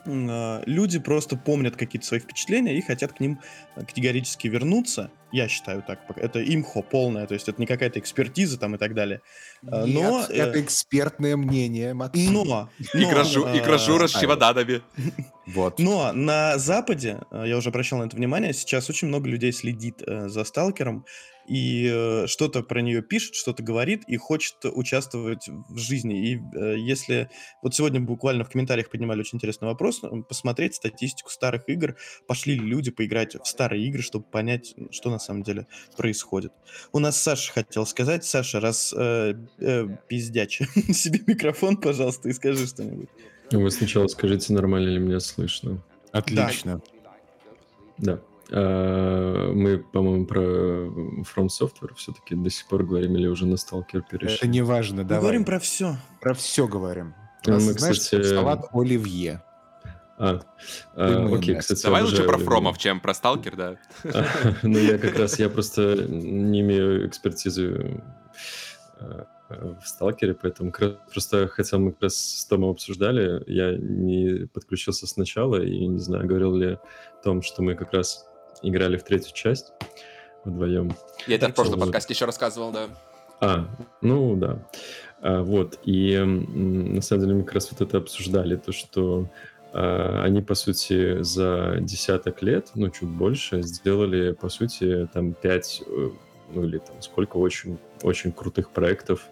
люди 0.05 0.99
просто 0.99 1.35
помнят 1.35 1.75
какие-то 1.75 2.05
свои 2.05 2.19
впечатления 2.19 2.77
и 2.77 2.81
хотят 2.81 3.13
к 3.13 3.19
ним 3.19 3.39
э, 3.75 3.81
категорически 3.85 4.47
вернуться. 4.47 5.11
Я 5.31 5.47
считаю 5.47 5.83
так. 5.83 5.99
Это 6.15 6.41
имхо 6.41 6.81
полное, 6.81 7.27
то 7.27 7.33
есть 7.33 7.49
это 7.49 7.59
не 7.59 7.67
какая-то 7.67 7.99
экспертиза 7.99 8.57
там 8.57 8.75
и 8.75 8.77
так 8.77 8.93
далее. 8.93 9.21
Э, 9.63 9.85
Но... 9.85 10.19
Нет, 10.19 10.29
э, 10.29 10.33
это 10.35 10.61
экспертное 10.61 11.35
мнение, 11.35 11.93
Максим. 11.93 12.33
Но... 12.33 12.69
И 12.93 13.05
но, 13.05 13.53
и 13.53 13.59
э, 13.59 13.63
грожура 13.63 14.07
с 14.07 14.19
чемоданами. 14.19 14.81
Вот. 15.47 15.79
Но 15.79 16.11
на 16.13 16.57
Западе, 16.57 17.19
э, 17.31 17.43
я 17.47 17.57
уже 17.57 17.69
обращал 17.69 17.99
на 17.99 18.05
это 18.05 18.15
внимание, 18.15 18.53
сейчас 18.53 18.89
очень 18.89 19.07
много 19.07 19.27
людей 19.27 19.51
следит 19.51 20.01
э, 20.05 20.29
за 20.29 20.43
Сталкером 20.43 21.05
и 21.47 21.89
э, 21.91 22.27
что-то 22.27 22.63
про 22.63 22.81
нее 22.81 23.01
пишет, 23.01 23.35
что-то 23.35 23.63
говорит 23.63 24.03
и 24.07 24.17
хочет 24.17 24.55
участвовать 24.63 25.47
в 25.47 25.77
жизни. 25.77 26.31
И 26.31 26.41
э, 26.55 26.77
если... 26.77 27.29
Вот 27.61 27.75
сегодня 27.75 27.99
буквально 27.99 28.43
в 28.43 28.49
комментариях 28.49 28.89
поднимали 28.89 29.19
очень 29.21 29.37
интересный 29.37 29.67
вопрос, 29.67 30.01
посмотреть 30.27 30.75
статистику 30.75 31.29
старых 31.29 31.69
игр, 31.69 31.95
пошли 32.27 32.55
ли 32.55 32.65
люди 32.65 32.91
поиграть 32.91 33.35
в 33.35 33.45
старые 33.45 33.85
игры, 33.87 34.01
чтобы 34.01 34.25
понять, 34.25 34.75
что 34.91 35.09
на 35.09 35.19
самом 35.19 35.43
деле 35.43 35.67
происходит. 35.97 36.53
У 36.91 36.99
нас 36.99 37.21
Саша 37.21 37.51
хотел 37.51 37.85
сказать. 37.85 38.25
Саша, 38.25 38.59
раз 38.59 38.93
э, 38.97 39.35
э, 39.59 39.87
пиздячь, 40.07 40.57
себе 40.93 41.21
микрофон, 41.27 41.77
пожалуйста, 41.77 42.29
и 42.29 42.33
скажи 42.33 42.65
что-нибудь. 42.67 43.09
Вы 43.51 43.69
сначала 43.69 44.07
скажите, 44.07 44.53
нормально 44.53 44.89
ли 44.89 44.99
меня 44.99 45.19
слышно. 45.19 45.83
Отлично. 46.11 46.81
Да. 47.97 48.19
А, 48.51 49.51
Мы, 49.53 49.77
по-моему, 49.79 50.25
про 50.25 50.41
From 50.41 51.47
Software 51.47 51.93
все-таки 51.95 52.35
до 52.35 52.49
сих 52.49 52.67
пор 52.67 52.83
говорим 52.83 53.15
или 53.15 53.27
уже 53.27 53.45
на 53.45 53.55
Stalker 53.55 54.01
перешли. 54.09 54.35
Это 54.37 54.47
не 54.47 54.61
важно, 54.61 54.97
Мы 55.03 55.09
давай. 55.09 55.21
говорим 55.21 55.45
про 55.45 55.59
все. 55.59 55.95
Про 56.21 56.33
все 56.33 56.67
говорим. 56.67 57.13
Раз, 57.45 57.65
мы, 57.65 57.73
знаешь, 57.73 57.99
кстати, 57.99 58.23
салат 58.23 58.65
оливье. 58.73 59.41
А, 60.17 60.39
а, 60.95 61.27
окей, 61.35 61.55
да. 61.55 61.59
кстати, 61.59 61.83
Давай 61.83 62.01
лучше 62.03 62.23
про 62.23 62.37
фромов, 62.37 62.77
чем 62.77 63.01
про 63.01 63.13
сталкер, 63.13 63.55
да. 63.57 63.77
А, 64.05 64.25
Ну, 64.63 64.77
я 64.79 64.97
как 64.97 65.17
раз, 65.19 65.37
я 65.39 65.49
просто 65.49 66.05
не 66.07 66.61
имею 66.61 67.05
экспертизы 67.07 68.01
э, 68.99 69.23
э, 69.49 69.73
в 69.83 69.85
сталкере, 69.87 70.33
поэтому 70.33 70.71
как 70.71 70.81
раз- 70.81 70.93
просто 71.11 71.47
хотел, 71.49 71.79
мы 71.79 71.91
как 71.91 72.03
раз 72.03 72.15
с 72.15 72.45
Томом 72.45 72.69
обсуждали, 72.71 73.43
я 73.47 73.75
не 73.77 74.47
подключился 74.47 75.05
сначала 75.05 75.61
и 75.61 75.85
не 75.85 75.99
знаю, 75.99 76.25
говорил 76.27 76.55
ли 76.55 76.73
о 76.75 76.79
том, 77.23 77.41
что 77.41 77.61
мы 77.61 77.75
как 77.75 77.91
раз 77.93 78.25
играли 78.67 78.97
в 78.97 79.03
третью 79.03 79.33
часть 79.33 79.73
вдвоем. 80.43 80.91
Я 81.27 81.35
это 81.35 81.49
в 81.49 81.53
прошлом 81.53 81.79
вот. 81.79 81.85
подкасте 81.85 82.13
еще 82.13 82.25
рассказывал, 82.25 82.71
да. 82.71 82.87
А, 83.41 83.67
ну 84.01 84.35
да. 84.35 84.59
А, 85.21 85.41
вот, 85.41 85.79
и 85.83 86.17
на 86.17 87.01
самом 87.01 87.23
деле 87.23 87.35
мы 87.35 87.43
как 87.43 87.55
раз 87.55 87.71
вот 87.71 87.81
это 87.81 87.97
обсуждали, 87.97 88.55
то, 88.55 88.71
что 88.71 89.27
а, 89.73 90.21
они, 90.23 90.41
по 90.41 90.55
сути, 90.55 91.21
за 91.21 91.77
десяток 91.81 92.41
лет, 92.41 92.71
ну, 92.75 92.89
чуть 92.89 93.09
больше, 93.09 93.61
сделали, 93.61 94.31
по 94.31 94.49
сути, 94.49 95.09
там, 95.13 95.33
пять, 95.33 95.81
э, 95.85 96.09
ну, 96.53 96.63
или 96.63 96.77
там 96.77 97.01
сколько 97.01 97.37
очень, 97.37 97.77
очень 98.03 98.31
крутых 98.31 98.69
проектов. 98.69 99.27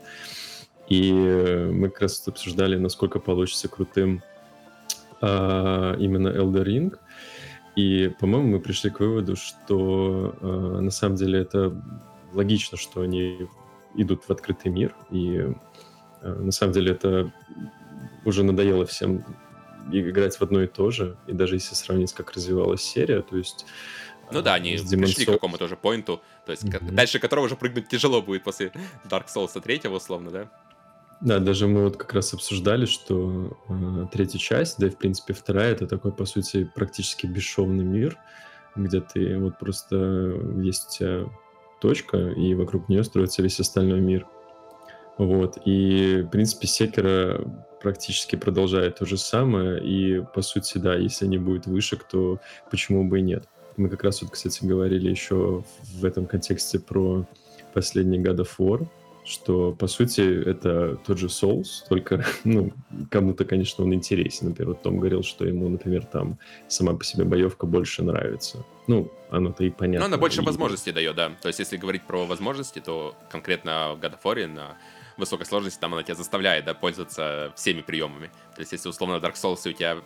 И 0.89 1.11
мы 1.13 1.89
как 1.89 2.01
раз 2.01 2.27
обсуждали, 2.27 2.75
насколько 2.75 3.19
получится 3.19 3.69
крутым 3.69 4.21
а, 5.21 5.95
именно 5.97 6.27
Elder 6.27 6.65
Ring. 6.65 6.97
И, 7.75 8.11
по-моему, 8.19 8.49
мы 8.49 8.59
пришли 8.59 8.89
к 8.89 8.99
выводу, 8.99 9.35
что 9.35 10.35
э, 10.39 10.79
на 10.81 10.91
самом 10.91 11.15
деле 11.15 11.39
это 11.39 11.75
логично, 12.33 12.77
что 12.77 13.01
они 13.01 13.47
идут 13.95 14.23
в 14.25 14.29
открытый 14.29 14.71
мир. 14.71 14.95
И 15.09 15.37
э, 16.21 16.33
на 16.33 16.51
самом 16.51 16.73
деле 16.73 16.91
это 16.91 17.31
уже 18.25 18.43
надоело 18.43 18.85
всем 18.85 19.23
играть 19.91 20.35
в 20.35 20.41
одно 20.41 20.61
и 20.61 20.67
то 20.67 20.91
же. 20.91 21.17
И 21.27 21.33
даже 21.33 21.55
если 21.55 21.75
сравнить, 21.75 22.13
как 22.13 22.31
развивалась 22.33 22.81
серия, 22.81 23.21
то 23.21 23.37
есть... 23.37 23.65
Ну 24.31 24.41
да, 24.41 24.53
они 24.53 24.77
с 24.77 24.81
Demon's 24.83 25.05
пришли 25.05 25.25
к 25.25 25.31
какому-то 25.31 25.65
уже 25.65 25.75
поинту, 25.75 26.21
то 26.45 26.51
есть 26.51 26.63
Мгм. 26.63 26.95
дальше 26.95 27.19
которого 27.19 27.45
уже 27.45 27.55
прыгнуть 27.55 27.87
тяжело 27.89 28.21
будет 28.21 28.43
после 28.43 28.71
Dark 29.05 29.25
Souls 29.27 29.59
3 29.59 29.89
условно, 29.89 30.31
да? 30.31 30.49
Да, 31.23 31.39
даже 31.39 31.67
мы 31.67 31.83
вот 31.83 31.95
как 31.95 32.13
раз 32.13 32.33
обсуждали, 32.33 32.85
что 32.85 33.57
э, 33.69 34.07
третья 34.11 34.37
часть, 34.37 34.77
да 34.77 34.87
и 34.87 34.89
в 34.89 34.97
принципе 34.97 35.33
вторая, 35.33 35.71
это 35.71 35.87
такой, 35.87 36.11
по 36.11 36.25
сути, 36.25 36.69
практически 36.75 37.25
бесшовный 37.25 37.85
мир, 37.85 38.17
где 38.75 38.99
ты 38.99 39.37
вот 39.37 39.57
просто 39.57 40.37
есть 40.57 40.87
у 40.87 40.91
тебя 40.91 41.29
точка, 41.79 42.17
и 42.17 42.53
вокруг 42.55 42.89
нее 42.89 43.05
строится 43.05 43.41
весь 43.41 43.57
остальной 43.61 44.01
мир. 44.01 44.27
Вот, 45.17 45.59
и, 45.63 46.25
в 46.27 46.29
принципе, 46.29 46.67
Секера 46.67 47.39
практически 47.81 48.35
продолжает 48.35 48.97
то 48.97 49.05
же 49.05 49.15
самое, 49.17 49.81
и, 49.81 50.21
по 50.35 50.41
сути, 50.41 50.77
да, 50.77 50.95
если 50.95 51.25
не 51.25 51.37
будет 51.37 51.67
вышек, 51.67 52.03
то 52.03 52.41
почему 52.69 53.07
бы 53.07 53.19
и 53.19 53.21
нет. 53.21 53.47
Мы 53.77 53.87
как 53.87 54.03
раз 54.03 54.21
вот, 54.21 54.31
кстати, 54.31 54.65
говорили 54.65 55.09
еще 55.09 55.63
в 55.83 56.03
этом 56.03 56.25
контексте 56.25 56.79
про 56.79 57.25
последний 57.73 58.19
God 58.19 58.39
of 58.39 58.49
War, 58.59 58.89
что, 59.25 59.71
по 59.71 59.87
сути, 59.87 60.21
это 60.21 60.97
тот 60.97 61.17
же 61.17 61.27
Souls, 61.27 61.87
только, 61.87 62.25
ну, 62.43 62.71
кому-то, 63.09 63.45
конечно, 63.45 63.83
он 63.83 63.93
интересен. 63.93 64.49
Например, 64.49 64.75
Том 64.75 64.97
говорил, 64.97 65.23
что 65.23 65.45
ему, 65.45 65.69
например, 65.69 66.05
там 66.05 66.37
сама 66.67 66.93
по 66.93 67.03
себе 67.03 67.23
боевка 67.23 67.65
больше 67.65 68.03
нравится. 68.03 68.65
Ну, 68.87 69.11
оно-то 69.29 69.63
и 69.63 69.69
понятно. 69.69 69.99
Но 70.01 70.05
она 70.05 70.17
больше 70.17 70.41
И- 70.41 70.45
возможностей 70.45 70.91
дает, 70.91 71.15
да. 71.15 71.31
То 71.41 71.47
есть, 71.47 71.59
если 71.59 71.77
говорить 71.77 72.03
про 72.03 72.25
возможности, 72.25 72.79
то 72.79 73.15
конкретно 73.29 73.93
в 73.95 73.99
God 73.99 74.19
of 74.19 74.23
War 74.23 74.47
на 74.47 74.77
высокой 75.17 75.45
сложности 75.45 75.79
там 75.79 75.93
она 75.93 76.03
тебя 76.03 76.15
заставляет, 76.15 76.65
да, 76.65 76.73
пользоваться 76.73 77.53
всеми 77.55 77.81
приемами. 77.81 78.31
То 78.55 78.61
есть, 78.61 78.71
если 78.71 78.89
условно 78.89 79.15
Dark 79.15 79.35
Souls 79.35 79.69
у 79.69 79.71
тебя 79.71 79.97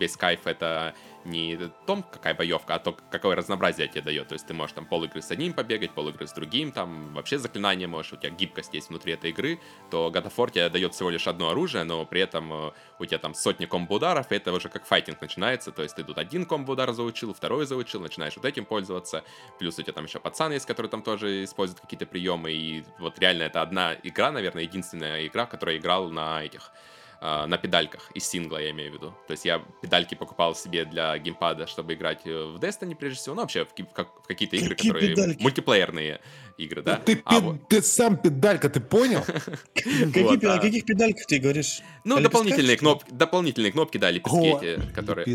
весь 0.00 0.16
кайф 0.16 0.40
это 0.46 0.94
не 1.26 1.56
том, 1.86 2.02
какая 2.02 2.34
боевка, 2.34 2.74
а 2.74 2.78
то, 2.78 2.96
какое 3.10 3.36
разнообразие 3.36 3.88
тебе 3.88 4.02
дает. 4.02 4.28
То 4.28 4.34
есть 4.34 4.46
ты 4.46 4.54
можешь 4.54 4.74
там 4.74 4.86
пол 4.86 5.04
игры 5.04 5.20
с 5.20 5.30
одним 5.30 5.52
побегать, 5.52 5.92
пол 5.92 6.08
игры 6.08 6.26
с 6.26 6.32
другим, 6.32 6.72
там 6.72 7.14
вообще 7.14 7.38
заклинание 7.38 7.88
можешь, 7.88 8.12
у 8.12 8.16
тебя 8.16 8.30
гибкость 8.30 8.74
есть 8.74 8.88
внутри 8.88 9.12
этой 9.12 9.30
игры, 9.30 9.60
то 9.90 10.10
God 10.14 10.26
of 10.26 10.36
War 10.36 10.50
тебе 10.50 10.68
дает 10.68 10.94
всего 10.94 11.10
лишь 11.10 11.26
одно 11.26 11.50
оружие, 11.50 11.84
но 11.84 12.04
при 12.04 12.20
этом 12.20 12.52
э, 12.52 12.72
у 12.98 13.04
тебя 13.04 13.18
там 13.18 13.34
сотни 13.34 13.66
комбо-ударов, 13.66 14.30
и 14.30 14.34
это 14.36 14.52
уже 14.52 14.68
как 14.68 14.86
файтинг 14.86 15.20
начинается, 15.20 15.72
то 15.72 15.82
есть 15.82 15.96
ты 15.96 16.04
тут 16.04 16.18
один 16.18 16.46
комбо-удар 16.46 16.92
заучил, 16.92 17.34
второй 17.34 17.66
заучил, 17.66 18.00
начинаешь 18.00 18.36
вот 18.36 18.44
этим 18.44 18.64
пользоваться, 18.64 19.24
плюс 19.58 19.78
у 19.78 19.82
тебя 19.82 19.92
там 19.92 20.04
еще 20.04 20.20
пацан 20.20 20.52
есть, 20.52 20.66
который 20.66 20.88
там 20.88 21.02
тоже 21.02 21.44
использует 21.44 21.80
какие-то 21.80 22.06
приемы, 22.06 22.52
и 22.52 22.84
вот 22.98 23.18
реально 23.18 23.44
это 23.44 23.62
одна 23.62 23.94
игра, 24.02 24.30
наверное, 24.30 24.62
единственная 24.62 25.26
игра, 25.26 25.46
в 25.46 25.50
которой 25.50 25.76
я 25.76 25.80
играл 25.80 26.10
на 26.10 26.44
этих 26.44 26.72
а, 27.20 27.46
на 27.46 27.56
педальках 27.58 28.10
из 28.14 28.26
сингла, 28.28 28.58
я 28.58 28.70
имею 28.70 28.90
в 28.92 28.94
виду. 28.94 29.14
То 29.26 29.32
есть 29.32 29.44
я 29.44 29.62
педальки 29.80 30.14
покупал 30.14 30.54
себе 30.54 30.84
для 30.84 31.16
геймпада, 31.18 31.66
чтобы 31.66 31.94
играть 31.94 32.20
э, 32.26 32.30
в 32.44 32.56
Destiny, 32.58 32.94
прежде 32.94 33.18
всего, 33.18 33.34
ну, 33.34 33.40
вообще 33.42 33.64
в, 33.64 33.68
как- 33.94 34.22
в 34.22 34.26
какие-то 34.26 34.56
игры, 34.56 34.74
Какие 34.74 34.92
которые... 34.92 35.14
педальки? 35.14 35.42
Мультиплеерные 35.42 36.20
игры, 36.58 36.82
да? 36.82 36.96
Ты, 36.96 37.22
А 37.24 37.34
пед- 37.34 37.42
вот- 37.42 37.68
ты 37.68 37.82
сам 37.82 38.16
педалька, 38.16 38.68
ты 38.68 38.80
понял? 38.80 39.20
О 39.74 40.58
каких 40.60 40.84
педальках 40.84 41.26
ты 41.26 41.38
говоришь? 41.38 41.80
Ну, 42.04 42.20
дополнительные 42.20 42.76
кнопки, 42.76 43.10
дополнительные 43.10 43.72
кнопки, 43.72 43.98
да, 43.98 44.10
лепестки 44.10 44.38
О, 44.52 44.60
эти, 44.62 44.80
которые... 44.92 45.26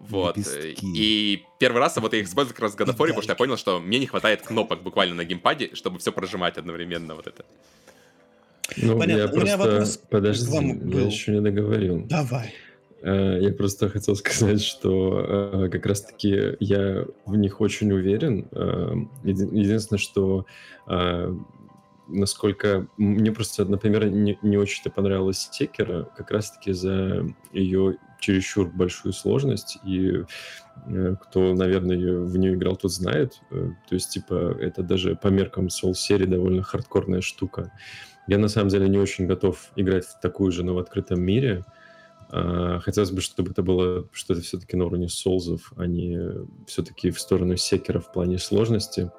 Вот. 0.00 0.38
э, 0.38 0.40
лепестки. 0.40 0.86
И 0.96 1.44
первый 1.58 1.78
раз 1.78 1.96
вот 1.96 2.12
я 2.12 2.20
их 2.20 2.26
использовал 2.28 2.54
как 2.54 2.62
раз 2.62 2.72
в 2.72 2.76
War, 2.76 2.88
потому 2.88 3.22
что 3.22 3.32
я 3.32 3.36
понял, 3.36 3.56
что 3.56 3.80
мне 3.80 3.98
не 3.98 4.06
хватает 4.06 4.42
кнопок 4.42 4.82
буквально 4.82 5.14
на 5.14 5.24
геймпаде, 5.24 5.74
чтобы 5.74 5.98
все 5.98 6.12
прожимать 6.12 6.56
одновременно 6.58 7.14
вот 7.14 7.26
это. 7.26 7.44
Ну, 8.76 8.98
Понятно. 8.98 9.20
я 9.22 9.26
У 9.26 9.36
меня 9.36 9.56
просто... 9.56 9.58
вопрос 9.58 9.96
к 9.96 10.08
Подожди, 10.08 10.50
вам 10.50 10.66
я 10.68 10.74
был. 10.96 11.06
еще 11.06 11.32
не 11.32 11.40
договорил. 11.40 12.04
Давай. 12.06 12.52
Э, 13.02 13.38
Я 13.40 13.52
просто 13.52 13.88
хотел 13.88 14.16
сказать, 14.16 14.60
что 14.62 15.20
э, 15.64 15.68
как 15.70 15.86
раз-таки 15.86 16.56
я 16.60 17.06
в 17.26 17.36
них 17.36 17.60
очень 17.60 17.92
уверен. 17.92 18.48
Э, 18.52 18.92
еди- 19.24 19.48
Единственное, 19.56 19.98
что 20.00 20.46
насколько... 22.08 22.86
Мне 22.96 23.32
просто, 23.32 23.64
например, 23.64 24.08
не, 24.08 24.38
не 24.42 24.56
очень-то 24.56 24.90
понравилась 24.90 25.48
Секера, 25.50 26.08
как 26.16 26.30
раз-таки 26.30 26.72
за 26.72 27.26
ее 27.52 27.96
чересчур 28.20 28.68
большую 28.68 29.12
сложность, 29.12 29.78
и 29.84 30.22
кто, 31.20 31.54
наверное, 31.54 31.96
в 32.20 32.36
нее 32.38 32.54
играл, 32.54 32.76
тот 32.76 32.92
знает. 32.92 33.40
То 33.50 33.94
есть, 33.94 34.10
типа, 34.10 34.56
это 34.60 34.82
даже 34.82 35.16
по 35.16 35.28
меркам 35.28 35.66
Soul 35.66 35.94
серии 35.94 36.26
довольно 36.26 36.62
хардкорная 36.62 37.20
штука. 37.22 37.72
Я, 38.26 38.38
на 38.38 38.48
самом 38.48 38.68
деле, 38.68 38.88
не 38.88 38.98
очень 38.98 39.26
готов 39.26 39.70
играть 39.76 40.04
в 40.04 40.20
такую 40.20 40.52
же, 40.52 40.64
но 40.64 40.74
в 40.74 40.78
открытом 40.78 41.20
мире. 41.20 41.64
А, 42.30 42.80
хотелось 42.80 43.10
бы, 43.12 43.20
чтобы 43.20 43.52
это 43.52 43.62
было 43.62 44.08
что-то 44.12 44.40
все-таки 44.40 44.76
на 44.76 44.86
уровне 44.86 45.08
Соулзов, 45.08 45.72
а 45.76 45.86
не 45.86 46.18
все-таки 46.66 47.10
в 47.10 47.20
сторону 47.20 47.56
Секера 47.56 48.00
в 48.00 48.12
плане 48.12 48.38
сложности. 48.38 49.10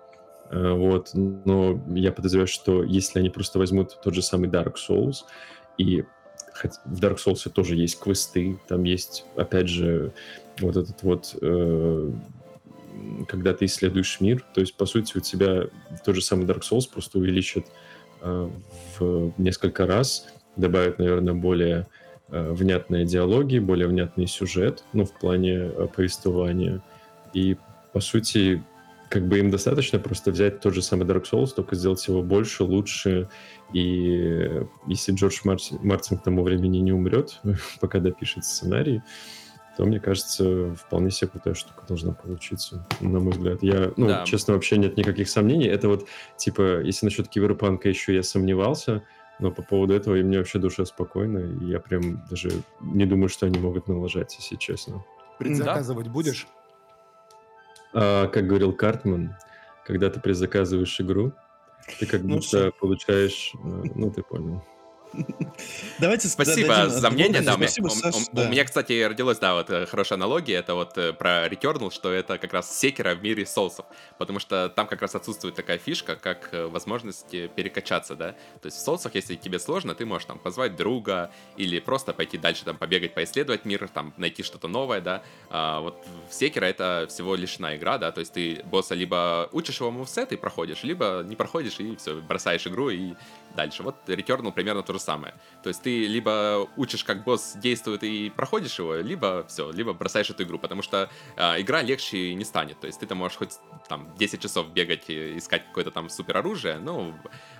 А, 0.50 0.74
вот. 0.74 1.12
Но 1.14 1.82
я 1.90 2.12
подозреваю, 2.12 2.48
что 2.48 2.84
если 2.84 3.20
они 3.20 3.30
просто 3.30 3.60
возьмут 3.60 4.00
тот 4.02 4.14
же 4.14 4.22
самый 4.22 4.50
Dark 4.50 4.76
Souls 4.76 5.24
и 5.78 6.04
в 6.86 7.00
Dark 7.00 7.18
Souls 7.18 7.50
тоже 7.50 7.76
есть 7.76 8.00
квесты, 8.00 8.60
там 8.68 8.84
есть, 8.84 9.26
опять 9.36 9.68
же, 9.70 10.12
вот 10.60 10.76
этот 10.76 11.04
вот, 11.04 11.36
э, 11.40 12.12
когда 13.28 13.54
ты 13.54 13.66
исследуешь 13.66 14.20
мир, 14.20 14.44
то 14.54 14.62
есть, 14.62 14.76
по 14.76 14.86
сути, 14.86 15.18
у 15.18 15.22
тебя 15.22 15.68
тот 16.04 16.16
же 16.16 16.22
самый 16.22 16.46
Dark 16.46 16.62
Souls 16.62 16.90
просто 16.92 17.20
увеличит 17.20 17.68
в 18.22 19.34
несколько 19.38 19.86
раз, 19.86 20.28
добавит, 20.58 21.00
наверное, 21.00 21.34
более 21.34 21.88
э, 22.30 22.52
внятные 22.52 23.06
диалоги, 23.06 23.60
более 23.60 23.88
внятный 23.88 24.28
сюжет, 24.28 24.84
ну, 24.94 25.06
в 25.06 25.14
плане 25.14 25.54
э, 25.54 25.88
повествования. 25.96 26.82
И, 27.34 27.58
по 27.94 28.00
сути, 28.00 28.64
как 29.10 29.28
бы 29.28 29.40
им 29.40 29.52
достаточно 29.52 30.00
просто 30.00 30.32
взять 30.32 30.60
тот 30.60 30.74
же 30.74 30.82
самый 30.82 31.08
Dark 31.08 31.26
Souls, 31.32 31.54
только 31.56 31.76
сделать 31.76 32.06
его 32.08 32.22
больше, 32.22 32.64
лучше. 32.64 33.30
И 33.74 34.64
если 34.88 35.14
Джордж 35.14 35.40
Мартин, 35.44 35.80
Мартин 35.82 36.18
к 36.18 36.24
тому 36.24 36.44
времени 36.44 36.80
не 36.80 36.92
умрет, 36.92 37.40
пока 37.80 38.00
допишет 38.00 38.44
сценарий, 38.44 39.02
то, 39.78 39.86
мне 39.86 40.00
кажется, 40.00 40.74
вполне 40.74 41.12
себе 41.12 41.30
крутая 41.30 41.54
штука 41.54 41.84
должна 41.88 42.12
получиться, 42.12 42.84
на 43.00 43.20
мой 43.20 43.34
взгляд. 43.34 43.62
Я, 43.62 43.92
ну, 43.96 44.08
да. 44.08 44.26
честно, 44.26 44.56
вообще 44.56 44.78
нет 44.78 44.98
никаких 44.98 45.30
сомнений. 45.30 45.68
Это 45.68 45.88
вот, 45.88 46.08
типа, 46.36 46.82
если 46.82 47.06
насчет 47.06 47.28
Киберпанка 47.28 47.88
еще 47.88 48.16
я 48.16 48.24
сомневался, 48.24 49.04
но 49.38 49.52
по 49.52 49.62
поводу 49.62 49.94
этого 49.94 50.16
и 50.16 50.24
мне 50.24 50.40
вообще 50.40 50.58
душа 50.58 50.84
спокойна, 50.84 51.38
и 51.38 51.66
я 51.66 51.80
прям 51.80 52.26
даже 52.28 52.50
не 52.82 53.06
думаю, 53.06 53.30
что 53.30 53.46
они 53.46 53.60
могут 53.60 53.88
налажать, 53.88 54.36
если 54.40 54.56
честно. 54.56 55.06
Предзаказывать 55.38 56.08
да. 56.08 56.12
будешь? 56.12 56.48
А, 57.94 58.28
как 58.30 58.48
говорил 58.48 58.74
Картман, 58.74 59.36
когда 59.86 60.10
ты 60.10 60.20
предзаказываешь 60.20 61.00
игру, 61.00 61.34
ты 62.00 62.08
как 62.08 62.24
ну, 62.24 62.38
будто 62.38 62.48
все. 62.48 62.72
получаешь... 62.72 63.54
Э, 63.64 63.84
ну, 63.94 64.10
ты 64.10 64.24
понял. 64.24 64.64
Давайте 66.00 66.28
Спасибо 66.28 66.76
дадим, 66.76 66.90
за 66.92 67.10
мнение. 67.10 67.42
Да, 67.42 67.54
спасибо, 67.54 67.88
у, 67.88 67.90
Саш, 67.90 68.16
у, 68.16 68.20
да. 68.32 68.44
у 68.44 68.50
меня, 68.50 68.64
кстати, 68.66 69.04
родилась, 69.04 69.40
да, 69.40 69.56
вот 69.56 69.70
э, 69.70 69.86
хорошая 69.86 70.18
аналогия. 70.18 70.56
Это 70.56 70.76
вот 70.76 70.98
э, 70.98 71.14
про 71.14 71.48
Returnal, 71.48 71.92
что 71.92 72.12
это 72.12 72.38
как 72.38 72.54
раз 72.54 72.78
секера 72.78 73.16
в 73.16 73.24
мире 73.24 73.46
соусов. 73.46 73.86
Потому 74.18 74.40
что 74.40 74.70
там 74.70 74.88
как 74.88 75.02
раз 75.02 75.16
отсутствует 75.16 75.56
такая 75.56 75.78
фишка, 75.78 76.16
как 76.16 76.50
э, 76.52 76.68
возможность 76.68 77.30
перекачаться, 77.30 78.16
да. 78.16 78.32
То 78.62 78.66
есть 78.66 78.78
в 78.78 78.82
соусах, 78.82 79.16
если 79.16 79.36
тебе 79.36 79.60
сложно, 79.60 79.96
ты 79.96 80.06
можешь 80.06 80.26
там 80.26 80.40
позвать 80.40 80.76
друга 80.76 81.32
или 81.56 81.80
просто 81.80 82.14
пойти 82.14 82.38
дальше, 82.38 82.66
там, 82.66 82.78
побегать, 82.78 83.14
поисследовать 83.14 83.66
мир, 83.66 83.88
там, 83.88 84.14
найти 84.18 84.44
что-то 84.44 84.68
новое, 84.68 85.02
да. 85.02 85.24
А 85.50 85.82
вот 85.82 86.06
в 86.30 86.34
секера 86.34 86.66
это 86.66 87.08
всего 87.10 87.36
лишь 87.36 87.58
игра, 87.58 87.98
да. 87.98 88.12
То 88.12 88.20
есть 88.20 88.34
ты 88.34 88.62
босса 88.66 88.94
либо 88.94 89.50
учишь 89.52 89.80
его 89.80 89.90
мувсет 89.92 90.32
и 90.32 90.36
проходишь, 90.36 90.84
либо 90.84 91.24
не 91.26 91.36
проходишь 91.36 91.80
и 91.80 91.96
все, 91.96 92.16
бросаешь 92.16 92.68
игру 92.68 92.90
и 92.90 93.14
дальше. 93.58 93.84
Вот 93.84 93.96
Returnal 94.08 94.54
примерно 94.54 94.84
то 94.84 94.94
же 94.94 95.00
самое. 95.00 95.34
То 95.64 95.70
есть 95.70 95.82
ты 95.82 96.08
либо 96.08 96.70
учишь, 96.78 97.04
как 97.04 97.24
босс 97.24 97.56
действует 97.56 98.04
и 98.04 98.30
проходишь 98.30 98.80
его, 98.80 98.96
либо 98.96 99.46
все, 99.48 99.72
либо 99.72 99.94
бросаешь 99.94 100.30
эту 100.30 100.44
игру, 100.44 100.60
потому 100.60 100.82
что 100.82 101.10
э, 101.36 101.62
игра 101.62 101.82
легче 101.82 102.36
не 102.36 102.46
станет. 102.46 102.80
То 102.80 102.88
есть 102.88 103.00
ты 103.00 103.08
там 103.08 103.18
можешь 103.18 103.38
хоть 103.38 103.54
там 103.90 104.16
10 104.18 104.42
часов 104.42 104.70
бегать 104.70 105.10
и 105.10 105.38
искать 105.38 105.66
какое-то 105.68 105.92
там 105.92 106.10
супер 106.10 106.38
оружие, 106.38 106.78
но 106.78 107.14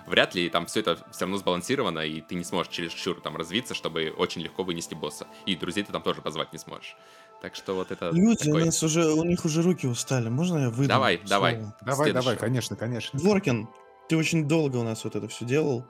вряд 0.06 0.34
ли 0.34 0.48
там 0.48 0.66
все 0.66 0.80
это 0.80 0.96
все 1.10 1.22
равно 1.22 1.36
сбалансировано, 1.36 2.00
и 2.00 2.20
ты 2.20 2.36
не 2.36 2.44
сможешь 2.44 2.72
через 2.72 2.92
чур 2.92 3.20
там 3.20 3.36
развиться, 3.36 3.74
чтобы 3.74 4.14
очень 4.16 4.42
легко 4.42 4.62
вынести 4.62 4.94
босса. 4.94 5.26
И 5.46 5.56
друзей 5.56 5.82
ты 5.82 5.92
там 5.92 6.02
тоже 6.02 6.22
позвать 6.22 6.52
не 6.52 6.58
сможешь. 6.58 6.96
Так 7.42 7.54
что 7.54 7.74
вот 7.74 7.90
это 7.90 8.10
Люди, 8.12 8.44
такой... 8.44 8.62
у 8.62 8.66
нас 8.66 8.82
уже, 8.82 9.12
у 9.12 9.24
них 9.24 9.44
уже 9.44 9.62
руки 9.62 9.86
устали. 9.86 10.28
Можно 10.28 10.58
я 10.58 10.70
выйду? 10.70 10.88
Давай, 10.88 11.20
давай. 11.28 11.60
Давай, 11.82 12.12
давай, 12.12 12.36
конечно, 12.36 12.76
конечно. 12.76 13.18
Дворкин, 13.18 13.68
ты 14.08 14.16
очень 14.16 14.48
долго 14.48 14.76
у 14.78 14.82
нас 14.82 15.04
вот 15.04 15.16
это 15.16 15.28
все 15.28 15.44
делал. 15.44 15.84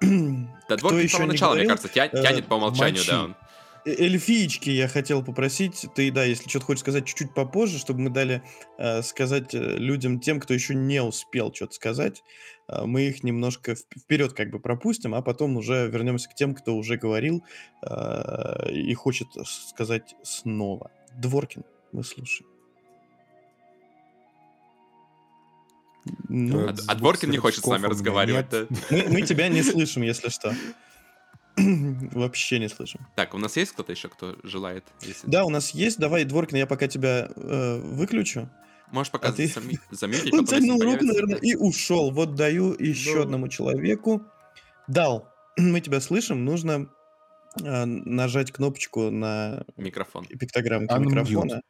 Да, 0.68 0.76
Дворкин 0.76 1.08
с 1.08 1.12
самого 1.12 1.28
начала, 1.28 1.54
мне 1.54 1.66
кажется, 1.66 1.88
тя- 1.88 2.10
э, 2.12 2.22
тянет 2.22 2.46
по 2.46 2.54
умолчанию, 2.54 3.02
да, 3.06 3.24
он. 3.24 3.36
Э, 3.84 3.90
эльфиечки 3.90 4.70
я 4.70 4.88
хотел 4.88 5.22
попросить, 5.22 5.86
ты, 5.94 6.10
да, 6.10 6.24
если 6.24 6.48
что-то 6.48 6.66
хочешь 6.66 6.80
сказать 6.80 7.06
чуть-чуть 7.06 7.34
попозже, 7.34 7.78
чтобы 7.78 8.00
мы 8.00 8.10
дали 8.10 8.42
э, 8.78 9.02
сказать 9.02 9.54
э, 9.54 9.76
людям, 9.76 10.20
тем, 10.20 10.40
кто 10.40 10.54
еще 10.54 10.74
не 10.74 11.02
успел 11.02 11.52
что-то 11.54 11.74
сказать, 11.74 12.22
э, 12.68 12.84
мы 12.84 13.02
их 13.02 13.22
немножко 13.22 13.74
вперед 13.74 14.32
как 14.32 14.50
бы 14.50 14.58
пропустим, 14.58 15.14
а 15.14 15.22
потом 15.22 15.56
уже 15.56 15.86
вернемся 15.88 16.28
к 16.28 16.34
тем, 16.34 16.54
кто 16.54 16.74
уже 16.74 16.96
говорил 16.96 17.44
э, 17.86 18.70
и 18.72 18.94
хочет 18.94 19.28
сказать 19.44 20.14
снова. 20.22 20.90
Дворкин, 21.18 21.64
мы 21.92 22.04
слушаем. 22.04 22.53
Ну, 26.28 26.68
а, 26.68 26.74
а 26.86 26.94
Дворкин 26.94 27.30
не 27.30 27.38
хочет 27.38 27.64
с 27.64 27.66
нами 27.66 27.86
разговаривать. 27.86 28.48
Да? 28.50 28.66
Мы, 28.90 29.04
мы 29.08 29.22
тебя 29.22 29.48
не 29.48 29.62
слышим, 29.62 30.02
если 30.02 30.28
что. 30.28 30.54
Вообще 31.56 32.58
не 32.58 32.68
слышим. 32.68 33.00
Так, 33.14 33.34
у 33.34 33.38
нас 33.38 33.56
есть 33.56 33.72
кто-то 33.72 33.92
еще, 33.92 34.08
кто 34.08 34.36
желает? 34.42 34.84
Если... 35.02 35.28
Да, 35.28 35.44
у 35.44 35.50
нас 35.50 35.70
есть. 35.70 35.98
Давай, 35.98 36.24
Дворкин, 36.24 36.58
я 36.58 36.66
пока 36.66 36.88
тебя 36.88 37.30
э, 37.34 37.80
выключу. 37.80 38.50
Можешь 38.90 39.12
пока 39.12 39.28
а 39.28 39.32
ты... 39.32 39.50
заметить. 39.90 40.32
Он 40.32 40.44
тянул 40.44 40.80
руку, 40.82 41.04
наверное, 41.04 41.38
и 41.38 41.54
ушел. 41.54 42.10
Вот 42.10 42.34
даю 42.34 42.74
еще 42.78 43.22
одному 43.22 43.48
человеку. 43.48 44.22
Дал. 44.88 45.28
Мы 45.56 45.80
тебя 45.80 46.00
слышим. 46.00 46.44
Нужно 46.44 46.88
э, 47.62 47.84
нажать 47.84 48.52
кнопочку 48.52 49.10
на 49.10 49.64
микрофон. 49.76 50.26
Пиктограмму 50.26 50.86
микрофона. 50.98 51.62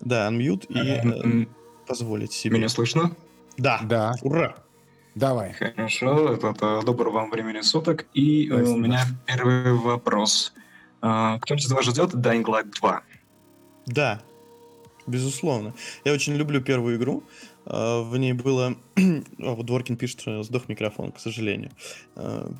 Да, 0.00 0.28
unmute 0.28 0.66
и 0.68 1.44
э, 1.44 1.46
позволить 1.86 2.32
себе. 2.32 2.58
Меня 2.58 2.68
слышно? 2.68 3.16
Да. 3.58 3.80
Да. 3.82 4.14
Ура. 4.22 4.54
Давай. 5.14 5.54
Хорошо, 5.54 6.34
это, 6.34 6.48
это 6.48 6.82
доброго 6.84 7.14
вам 7.14 7.30
времени 7.30 7.62
суток. 7.62 8.06
И 8.12 8.48
Спасибо. 8.48 8.68
у 8.68 8.76
меня 8.76 9.00
первый 9.26 9.72
вопрос. 9.72 10.52
А, 11.00 11.38
кто-нибудь 11.38 11.64
из 11.64 11.72
вас 11.72 11.86
ждет 11.86 12.14
Dying 12.14 12.44
Light 12.44 12.70
2? 12.80 13.02
Да, 13.86 14.20
безусловно. 15.06 15.72
Я 16.04 16.12
очень 16.12 16.34
люблю 16.34 16.60
первую 16.60 16.96
игру. 16.96 17.22
А, 17.64 18.02
в 18.02 18.16
ней 18.18 18.34
было... 18.34 18.76
О, 19.38 19.54
вот 19.54 19.64
Дворкин 19.64 19.96
пишет, 19.96 20.20
что 20.20 20.42
сдох 20.42 20.68
микрофон, 20.68 21.12
к 21.12 21.18
сожалению. 21.18 21.70
А, 22.14 22.50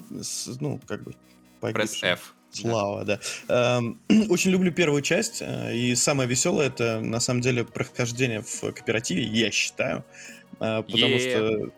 ну, 0.61 0.81
как 0.87 1.03
бы... 1.03 1.15
Press 1.61 2.03
F. 2.03 2.36
Слава, 2.51 3.05
да. 3.05 3.21
да. 3.49 3.83
Очень 4.29 4.51
люблю 4.51 4.73
первую 4.73 5.03
часть, 5.03 5.43
и 5.73 5.95
самое 5.95 6.29
веселое 6.29 6.69
это 6.69 7.01
на 7.01 7.21
самом 7.21 7.41
деле 7.41 7.65
прохождение 7.65 8.41
в 8.41 8.61
кооперативе, 8.61 9.23
я 9.25 9.51
считаю. 9.51 10.05
А, 10.59 10.83
потому 10.83 11.15
yeah. 11.15 11.31
что 11.31 11.73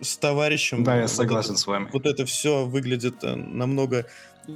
с 0.00 0.16
товарищем... 0.16 0.84
Да, 0.84 0.96
я 0.96 1.08
согласен 1.08 1.50
вот 1.50 1.58
с 1.58 1.66
вами. 1.66 1.88
Вот 1.92 2.06
это 2.06 2.24
все 2.24 2.64
выглядит 2.64 3.22
э, 3.22 3.34
намного 3.34 4.06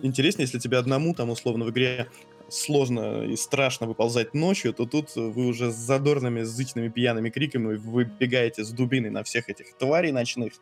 интереснее, 0.03 0.44
если 0.44 0.59
тебе 0.59 0.79
одному 0.79 1.14
там 1.14 1.31
условно 1.31 1.64
в 1.64 1.70
игре 1.70 2.09
сложно 2.48 3.24
и 3.24 3.37
страшно 3.37 3.87
выползать 3.87 4.35
ночью, 4.35 4.72
то 4.72 4.87
тут 4.87 5.16
вы 5.16 5.46
уже 5.46 5.70
с 5.70 5.74
задорными, 5.74 6.42
зычными 6.42 6.88
пьяными 6.88 7.31
криками 7.31 7.74
выбегаете 7.74 8.64
с 8.64 8.70
дубиной 8.70 9.11
на 9.11 9.24
всех 9.24 9.48
этих 9.48 9.77
тварей 9.77 10.12
ночных, 10.12 10.53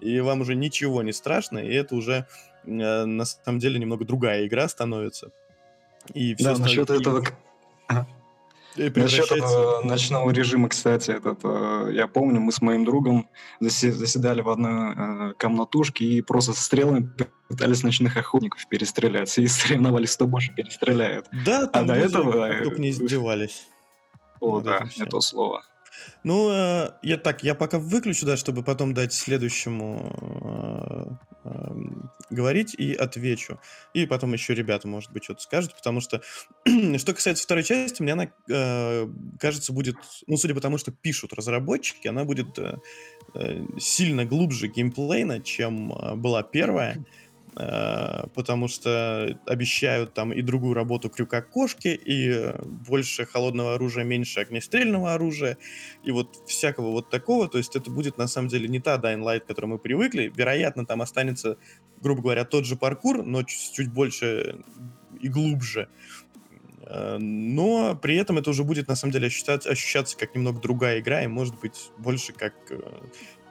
и 0.00 0.20
вам 0.20 0.40
уже 0.40 0.54
ничего 0.54 1.02
не 1.02 1.12
страшно, 1.12 1.58
и 1.58 1.72
это 1.72 1.94
уже 1.94 2.12
э, 2.12 2.26
на 2.66 3.24
самом 3.24 3.58
деле 3.58 3.78
немного 3.78 4.04
другая 4.04 4.46
игра 4.46 4.68
становится. 4.68 5.30
И 6.14 6.34
все 6.34 6.54
да, 6.54 6.58
насчет 6.58 6.90
этого... 6.90 7.24
Насчет 8.76 9.32
этого 9.32 9.80
ночного 9.84 10.30
режима, 10.30 10.68
кстати, 10.68 11.10
этот, 11.10 11.40
э, 11.44 11.90
я 11.94 12.06
помню, 12.08 12.40
мы 12.40 12.52
с 12.52 12.60
моим 12.60 12.84
другом 12.84 13.28
заседали 13.58 14.42
в 14.42 14.50
одной 14.50 14.92
э, 14.94 15.32
комнатушке 15.38 16.04
и 16.04 16.20
просто 16.20 16.52
стрелами 16.52 17.10
пытались 17.48 17.82
ночных 17.82 18.18
охотников 18.18 18.68
перестрелять. 18.68 19.36
И 19.38 19.46
соревновались, 19.46 20.14
кто 20.14 20.26
больше 20.26 20.52
перестреляет. 20.54 21.26
Да, 21.44 21.66
там 21.66 21.84
а 21.84 21.86
до 21.86 21.94
этого... 21.94 22.32
Только 22.62 22.80
не 22.80 22.90
издевались. 22.90 23.66
О, 24.40 24.60
да, 24.60 24.86
не 24.98 25.06
то 25.06 25.20
слово. 25.20 25.62
Ну, 26.24 26.50
э, 26.50 26.90
я 27.02 27.16
так, 27.16 27.44
я 27.44 27.54
пока 27.54 27.78
выключу, 27.78 28.26
да, 28.26 28.36
чтобы 28.36 28.62
потом 28.62 28.94
дать 28.94 29.12
следующему 29.12 31.18
э, 31.44 31.48
эм, 31.48 32.10
говорить 32.30 32.74
и 32.74 32.94
отвечу. 32.94 33.60
И 33.94 34.06
потом 34.06 34.32
еще 34.32 34.54
ребята, 34.54 34.88
может 34.88 35.12
быть, 35.12 35.24
что-то 35.24 35.42
скажут, 35.42 35.74
потому 35.76 36.00
что, 36.00 36.22
что 36.98 37.14
касается 37.14 37.44
второй 37.44 37.64
части, 37.64 38.02
мне 38.02 38.12
она, 38.12 38.28
э, 38.50 39.08
кажется, 39.38 39.72
будет, 39.72 39.96
ну, 40.26 40.36
судя 40.36 40.54
по 40.54 40.60
тому, 40.60 40.78
что 40.78 40.92
пишут 40.92 41.32
разработчики, 41.32 42.08
она 42.08 42.24
будет 42.24 42.58
э, 42.58 42.76
э, 43.34 43.64
сильно 43.78 44.24
глубже 44.24 44.68
геймплейна, 44.68 45.40
чем 45.40 45.92
э, 45.92 46.16
была 46.16 46.42
первая. 46.42 47.04
Э, 47.58 48.26
потому 48.34 48.68
что 48.68 49.38
обещают 49.46 50.12
там 50.12 50.30
и 50.30 50.42
другую 50.42 50.74
работу 50.74 51.08
крюка-кошки, 51.08 51.88
и 51.88 52.52
больше 52.62 53.24
холодного 53.24 53.74
оружия, 53.74 54.04
меньше 54.04 54.40
огнестрельного 54.40 55.14
оружия, 55.14 55.56
и 56.04 56.10
вот 56.10 56.36
всякого 56.46 56.90
вот 56.90 57.08
такого, 57.08 57.48
то 57.48 57.56
есть 57.56 57.74
это 57.74 57.90
будет 57.90 58.18
на 58.18 58.26
самом 58.26 58.48
деле 58.48 58.68
не 58.68 58.78
та 58.78 58.98
Dying 58.98 59.22
Light, 59.22 59.40
к 59.40 59.46
которой 59.46 59.66
мы 59.66 59.78
привыкли, 59.78 60.30
вероятно, 60.36 60.84
там 60.84 61.00
останется, 61.00 61.56
грубо 62.02 62.20
говоря, 62.20 62.44
тот 62.44 62.66
же 62.66 62.76
паркур, 62.76 63.24
но 63.24 63.42
чуть, 63.42 63.72
чуть 63.72 63.90
больше 63.90 64.58
и 65.18 65.28
глубже, 65.28 65.88
э, 66.82 67.16
но 67.18 67.96
при 67.96 68.16
этом 68.16 68.36
это 68.36 68.50
уже 68.50 68.64
будет 68.64 68.86
на 68.88 68.96
самом 68.96 69.14
деле 69.14 69.28
ощущаться, 69.28 69.70
ощущаться 69.70 70.18
как 70.18 70.34
немного 70.34 70.60
другая 70.60 71.00
игра, 71.00 71.22
и 71.22 71.26
может 71.26 71.58
быть 71.58 71.90
больше 71.96 72.34
как 72.34 72.52
э, 72.68 72.80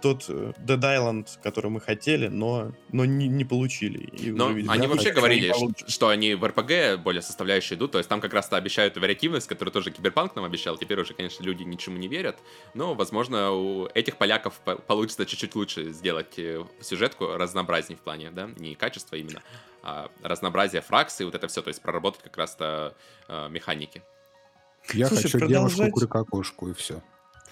тот 0.06 0.26
э, 0.30 0.54
Dead 0.60 0.80
Island, 0.80 1.28
который 1.42 1.72
мы 1.72 1.82
хотели, 1.82 2.28
но, 2.28 2.72
но 2.92 3.06
не, 3.06 3.28
не 3.28 3.44
получили. 3.44 3.98
И 3.98 4.30
но 4.30 4.52
видим, 4.52 4.70
они 4.70 4.84
да, 4.84 4.94
вообще 4.94 5.12
говорили, 5.12 5.52
что, 5.52 5.90
что 5.90 6.10
они 6.10 6.36
в 6.36 6.46
РПГ 6.46 7.02
более 7.02 7.24
составляющие 7.24 7.76
идут, 7.76 7.94
то 7.94 7.98
есть 7.98 8.08
там 8.08 8.22
как 8.22 8.32
раз-то 8.32 8.56
обещают 8.56 8.96
вариативность, 8.98 9.48
которую 9.48 9.72
тоже 9.72 9.90
Киберпанк 9.90 10.36
нам 10.36 10.46
обещал, 10.46 10.78
теперь 10.78 11.00
уже, 11.00 11.16
конечно, 11.16 11.44
люди 11.44 11.64
ничему 11.64 11.98
не 11.98 12.08
верят, 12.08 12.38
но, 12.76 12.94
возможно, 12.94 13.52
у 13.52 13.88
этих 13.96 14.18
поляков 14.18 14.54
получится 14.86 15.26
чуть-чуть 15.26 15.56
лучше 15.56 15.92
сделать 15.92 16.38
э, 16.38 16.64
сюжетку 16.82 17.26
разнообразнее 17.26 17.98
в 17.98 18.02
плане, 18.02 18.30
да, 18.30 18.48
не 18.58 18.76
качество 18.76 19.16
именно, 19.16 19.42
а 19.82 20.12
разнообразие 20.22 20.84
фракций, 20.84 21.26
вот 21.26 21.34
это 21.34 21.48
все, 21.48 21.64
то 21.64 21.70
есть 21.70 21.82
проработать 21.82 22.22
как 22.22 22.38
раз-то 22.38 22.94
э, 23.28 23.50
механики. 23.50 24.04
Я 24.94 25.08
Слушай, 25.08 25.24
хочу 25.24 25.40
продолжать... 25.40 25.78
девушку-крюкокошку 25.78 26.70
и 26.70 26.74
все. 26.76 27.02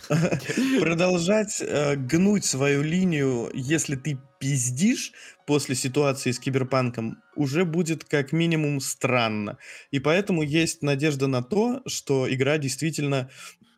продолжать 0.79 1.61
э, 1.61 1.95
гнуть 1.95 2.45
свою 2.45 2.81
линию, 2.83 3.49
если 3.53 3.95
ты 3.95 4.19
пиздишь 4.39 5.13
после 5.45 5.75
ситуации 5.75 6.31
с 6.31 6.39
киберпанком, 6.39 7.17
уже 7.35 7.65
будет 7.65 8.03
как 8.03 8.31
минимум 8.31 8.79
странно. 8.81 9.57
И 9.91 9.99
поэтому 9.99 10.43
есть 10.43 10.81
надежда 10.81 11.27
на 11.27 11.41
то, 11.41 11.81
что 11.85 12.31
игра 12.31 12.57
действительно 12.57 13.29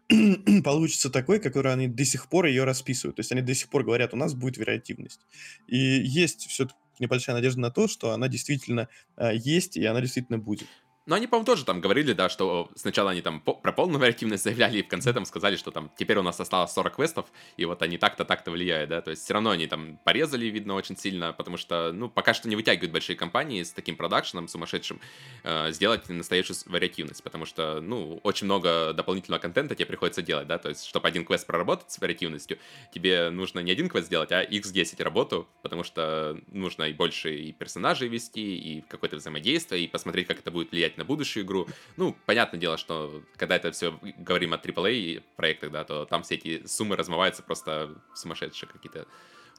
получится 0.64 1.10
такой, 1.10 1.40
которой 1.40 1.74
они 1.74 1.88
до 1.88 2.06
сих 2.06 2.28
пор 2.30 2.46
ее 2.46 2.64
расписывают. 2.64 3.18
То 3.18 3.22
есть 3.22 3.32
они 3.32 3.42
до 3.42 3.54
сих 3.54 3.70
пор 3.70 3.84
говорят, 3.84 4.14
у 4.14 4.18
нас 4.18 4.34
будет 4.34 4.58
вариативность. 4.58 5.22
И 5.68 5.78
есть 5.78 6.48
все-таки 6.48 6.78
небольшая 7.00 7.36
надежда 7.36 7.60
на 7.60 7.72
то, 7.72 7.88
что 7.88 8.12
она 8.12 8.28
действительно 8.28 8.88
э, 9.18 9.32
есть, 9.36 9.78
и 9.78 9.86
она 9.86 10.02
действительно 10.02 10.38
будет. 10.38 10.68
Но 11.06 11.16
они, 11.16 11.28
по-моему, 11.28 11.46
тоже 11.46 11.66
там 11.66 11.82
говорили, 11.82 12.14
да, 12.14 12.30
что 12.30 12.70
сначала 12.76 13.12
они 13.12 13.22
там 13.22 13.40
про 13.40 13.72
полную 13.72 14.00
вариативность 14.00 14.44
заявляли, 14.44 14.80
и 14.80 14.84
в 14.84 14.88
конце 14.88 15.14
там 15.14 15.26
сказали, 15.26 15.56
что 15.56 15.70
там 15.70 15.92
теперь 15.96 16.18
у 16.18 16.24
нас 16.24 16.40
осталось 16.40 16.72
40 16.72 16.96
квестов, 16.96 17.28
и 17.58 17.66
вот 17.66 17.84
они 17.84 18.00
так-то, 18.00 18.26
так-то 18.26 18.50
влияют, 18.50 18.90
да, 18.90 19.02
то 19.02 19.12
есть 19.12 19.24
все 19.24 19.36
равно 19.36 19.52
они 19.52 19.68
там 19.68 20.00
порезали, 20.04 20.48
видно, 20.48 20.74
очень 20.74 20.98
сильно, 20.98 21.32
потому 21.32 21.58
что, 21.58 21.92
ну, 21.92 22.10
пока 22.10 22.34
что 22.34 22.50
не 22.50 22.56
вытягивают 22.56 22.92
большие 22.92 23.16
компании 23.16 23.62
с 23.62 23.72
таким 23.72 23.96
продакшеном 23.96 24.48
сумасшедшим 24.48 25.00
э, 25.44 25.72
сделать 25.72 26.10
настоящую 26.10 26.58
вариативность, 26.66 27.24
потому 27.24 27.46
что, 27.46 27.82
ну, 27.82 28.20
очень 28.24 28.46
много 28.46 28.94
дополнительного 28.94 29.40
контента 29.40 29.76
тебе 29.76 29.86
приходится 29.86 30.24
делать, 30.24 30.48
да, 30.48 30.58
то 30.58 30.70
есть, 30.70 30.86
чтобы 30.86 31.08
один 31.08 31.24
квест 31.24 31.46
проработать 31.46 31.92
с 31.92 32.00
вариативностью, 32.00 32.58
тебе 32.92 33.30
нужно 33.30 33.60
не 33.60 33.72
один 33.72 33.90
квест 33.90 34.08
сделать, 34.08 34.32
а 34.32 34.44
x10 34.44 35.04
работу, 35.04 35.48
потому 35.62 35.84
что 35.84 36.40
нужно 36.48 36.86
и 36.86 36.94
больше 36.94 37.36
и 37.36 37.52
персонажей 37.52 38.08
вести, 38.08 38.58
и 38.58 38.82
какое-то 38.82 39.18
взаимодействие, 39.18 39.84
и 39.84 39.88
посмотреть, 39.88 40.26
как 40.26 40.40
это 40.40 40.50
будет 40.50 40.72
влиять 40.72 40.95
на 40.98 41.06
будущую 41.06 41.46
игру. 41.46 41.68
Ну, 41.98 42.16
понятное 42.26 42.60
дело, 42.60 42.78
что 42.78 43.24
когда 43.38 43.56
это 43.56 43.72
все 43.72 44.00
говорим 44.18 44.54
о 44.54 44.58
AAA 44.58 45.24
проектах, 45.36 45.72
да, 45.72 45.84
то 45.84 46.06
там 46.06 46.24
все 46.24 46.36
эти 46.36 46.66
суммы 46.68 46.96
размываются 46.96 47.44
просто 47.44 47.96
сумасшедшие 48.14 48.70
какие-то 48.70 49.06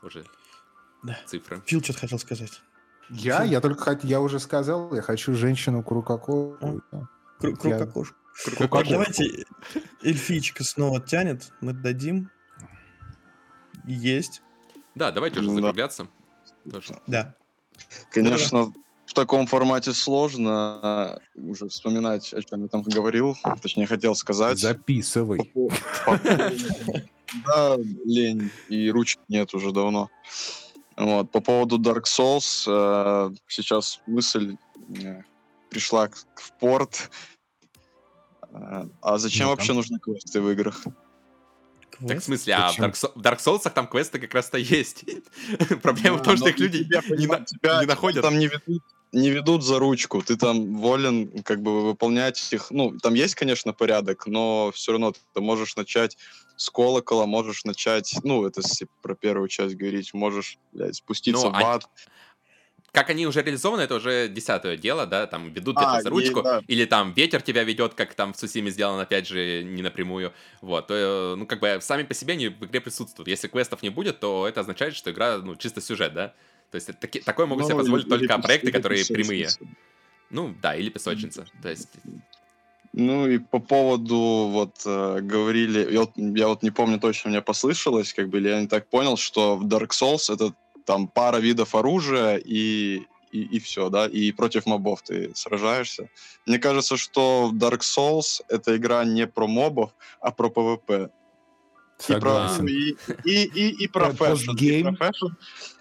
уже 0.02 0.24
да. 1.02 1.18
цифры. 1.26 1.62
Фил 1.66 1.82
что-то 1.82 2.00
хотел 2.00 2.18
сказать. 2.18 2.62
Я? 3.08 3.44
Я 3.44 3.60
только 3.60 3.82
хот... 3.82 4.04
я 4.04 4.20
уже 4.20 4.38
сказал, 4.40 4.94
я 4.94 5.02
хочу 5.02 5.34
женщину 5.34 5.82
крукако. 5.82 6.58
Крукокошку. 7.38 8.16
Давайте 8.90 9.46
эльфичка 10.02 10.64
снова 10.64 11.00
тянет, 11.00 11.52
мы 11.60 11.72
дадим. 11.72 12.30
Есть. 13.84 14.42
Да, 14.94 15.12
давайте 15.12 15.40
уже 15.40 15.50
закругляться. 15.50 16.08
Да. 17.06 17.34
Конечно, 18.10 18.72
в 19.06 19.14
таком 19.14 19.46
формате 19.46 19.92
сложно 19.92 20.50
а, 20.82 21.18
уже 21.34 21.68
вспоминать, 21.68 22.34
о 22.34 22.42
чем 22.42 22.62
я 22.62 22.68
там 22.68 22.82
говорил, 22.82 23.36
точнее 23.62 23.86
хотел 23.86 24.14
сказать. 24.14 24.58
Записывай. 24.58 25.52
Да, 27.44 27.76
лень, 28.04 28.50
и 28.68 28.90
ручки 28.90 29.20
нет 29.28 29.52
уже 29.54 29.72
давно. 29.72 30.10
Вот. 30.96 31.30
По 31.30 31.40
поводу 31.40 31.78
Dark 31.78 32.04
Souls, 32.04 32.64
э, 32.66 33.34
сейчас 33.48 34.00
мысль 34.06 34.56
э, 35.02 35.22
пришла 35.68 36.08
в 36.08 36.52
порт. 36.58 37.10
Э, 38.52 38.86
а 39.02 39.18
зачем 39.18 39.46
ну, 39.46 39.50
вообще 39.50 39.72
нужны 39.72 39.98
квесты 39.98 40.40
в 40.40 40.50
играх? 40.50 40.84
Квест? 41.98 42.08
Так 42.08 42.20
в 42.20 42.24
смысле, 42.24 42.54
а 42.54 42.72
в 42.72 42.78
Dark, 42.78 43.12
в 43.14 43.20
Dark 43.20 43.38
Souls 43.38 43.70
там 43.70 43.86
квесты 43.86 44.18
как 44.18 44.34
раз-то 44.34 44.58
есть. 44.58 45.04
Проблема 45.82 46.18
в 46.18 46.22
том, 46.22 46.36
что 46.36 46.48
их 46.48 46.58
люди 46.58 46.86
не 46.88 47.86
находят. 47.86 48.22
Там 48.22 48.38
не 48.38 48.46
ведут 48.46 48.82
не 49.12 49.30
ведут 49.30 49.64
за 49.64 49.78
ручку, 49.78 50.22
ты 50.22 50.36
там 50.36 50.76
волен 50.76 51.42
как 51.42 51.62
бы 51.62 51.82
выполнять 51.82 52.52
их. 52.52 52.70
Ну, 52.70 52.98
там 52.98 53.14
есть, 53.14 53.34
конечно, 53.34 53.72
порядок, 53.72 54.26
но 54.26 54.70
все 54.74 54.92
равно 54.92 55.12
ты 55.32 55.40
можешь 55.40 55.76
начать 55.76 56.18
с 56.56 56.70
колокола, 56.70 57.26
можешь 57.26 57.64
начать, 57.64 58.14
ну, 58.24 58.46
это 58.46 58.60
если 58.60 58.86
про 59.02 59.14
первую 59.14 59.48
часть 59.48 59.74
говорить, 59.76 60.12
можешь, 60.12 60.58
блядь, 60.72 60.96
спуститься 60.96 61.46
ну, 61.46 61.52
в 61.52 61.56
ад. 61.56 61.84
А... 61.84 61.88
Как 62.92 63.10
они 63.10 63.26
уже 63.26 63.42
реализованы, 63.42 63.82
это 63.82 63.96
уже 63.96 64.28
десятое 64.28 64.76
дело, 64.76 65.06
да, 65.06 65.26
там 65.26 65.52
ведут 65.52 65.76
а, 65.78 66.00
за 66.00 66.08
ручку, 66.08 66.40
и, 66.40 66.42
да. 66.42 66.62
или 66.66 66.84
там 66.86 67.12
ветер 67.12 67.42
тебя 67.42 67.62
ведет, 67.62 67.94
как 67.94 68.14
там 68.14 68.32
в 68.32 68.38
Сусиме 68.38 68.70
сделано, 68.70 69.02
опять 69.02 69.28
же, 69.28 69.62
не 69.64 69.82
напрямую, 69.82 70.32
вот, 70.62 70.86
то, 70.86 71.34
ну, 71.36 71.46
как 71.46 71.60
бы 71.60 71.78
сами 71.82 72.04
по 72.04 72.14
себе 72.14 72.34
они 72.34 72.48
в 72.48 72.64
игре 72.64 72.80
присутствуют. 72.80 73.28
Если 73.28 73.48
квестов 73.48 73.82
не 73.82 73.90
будет, 73.90 74.20
то 74.20 74.48
это 74.48 74.60
означает, 74.60 74.94
что 74.96 75.10
игра, 75.10 75.38
ну, 75.38 75.56
чисто 75.56 75.82
сюжет, 75.82 76.14
да, 76.14 76.32
то 76.70 76.76
есть 76.76 76.98
таки, 76.98 77.20
такое 77.20 77.46
могут 77.46 77.64
ну, 77.64 77.68
себе 77.68 77.78
позволить 77.78 78.08
только 78.08 78.34
или, 78.34 78.42
проекты, 78.42 78.72
которые 78.72 79.04
прямые. 79.04 79.48
Ну, 80.30 80.54
да, 80.60 80.74
или 80.74 80.90
песочница. 80.90 81.46
То 81.62 81.68
есть... 81.68 81.88
Ну 82.92 83.28
и 83.28 83.38
по 83.38 83.58
поводу, 83.58 84.48
вот, 84.50 84.76
э, 84.86 85.20
говорили, 85.20 85.92
я 85.92 86.00
вот, 86.00 86.12
я 86.16 86.48
вот 86.48 86.62
не 86.62 86.70
помню 86.70 86.98
точно, 86.98 87.28
мне 87.28 87.42
послышалось, 87.42 88.14
как 88.14 88.30
бы, 88.30 88.38
или 88.38 88.48
я 88.48 88.58
не 88.58 88.68
так 88.68 88.88
понял, 88.88 89.18
что 89.18 89.56
в 89.56 89.66
Dark 89.66 89.90
Souls 89.90 90.32
это 90.32 90.54
там 90.86 91.08
пара 91.08 91.38
видов 91.38 91.74
оружия 91.74 92.36
и, 92.36 93.02
и, 93.32 93.42
и 93.42 93.58
все, 93.58 93.90
да, 93.90 94.06
и 94.06 94.32
против 94.32 94.64
мобов 94.64 95.02
ты 95.02 95.34
сражаешься. 95.34 96.08
Мне 96.46 96.58
кажется, 96.58 96.96
что 96.96 97.50
Dark 97.52 97.80
Souls 97.80 98.40
эта 98.48 98.76
игра 98.76 99.04
не 99.04 99.26
про 99.26 99.46
мобов, 99.46 99.90
а 100.20 100.30
про 100.30 100.48
PvP. 100.48 101.10
Согласен. 101.98 102.66
И 102.66 102.92
про, 102.92 103.14
и, 103.24 103.42
и, 103.44 103.68
и, 103.68 103.84
и 103.84 103.88
про 103.88 104.12
fashion. 104.12 104.56
И 104.56 104.82
про 104.82 104.94
fashion. 104.94 105.26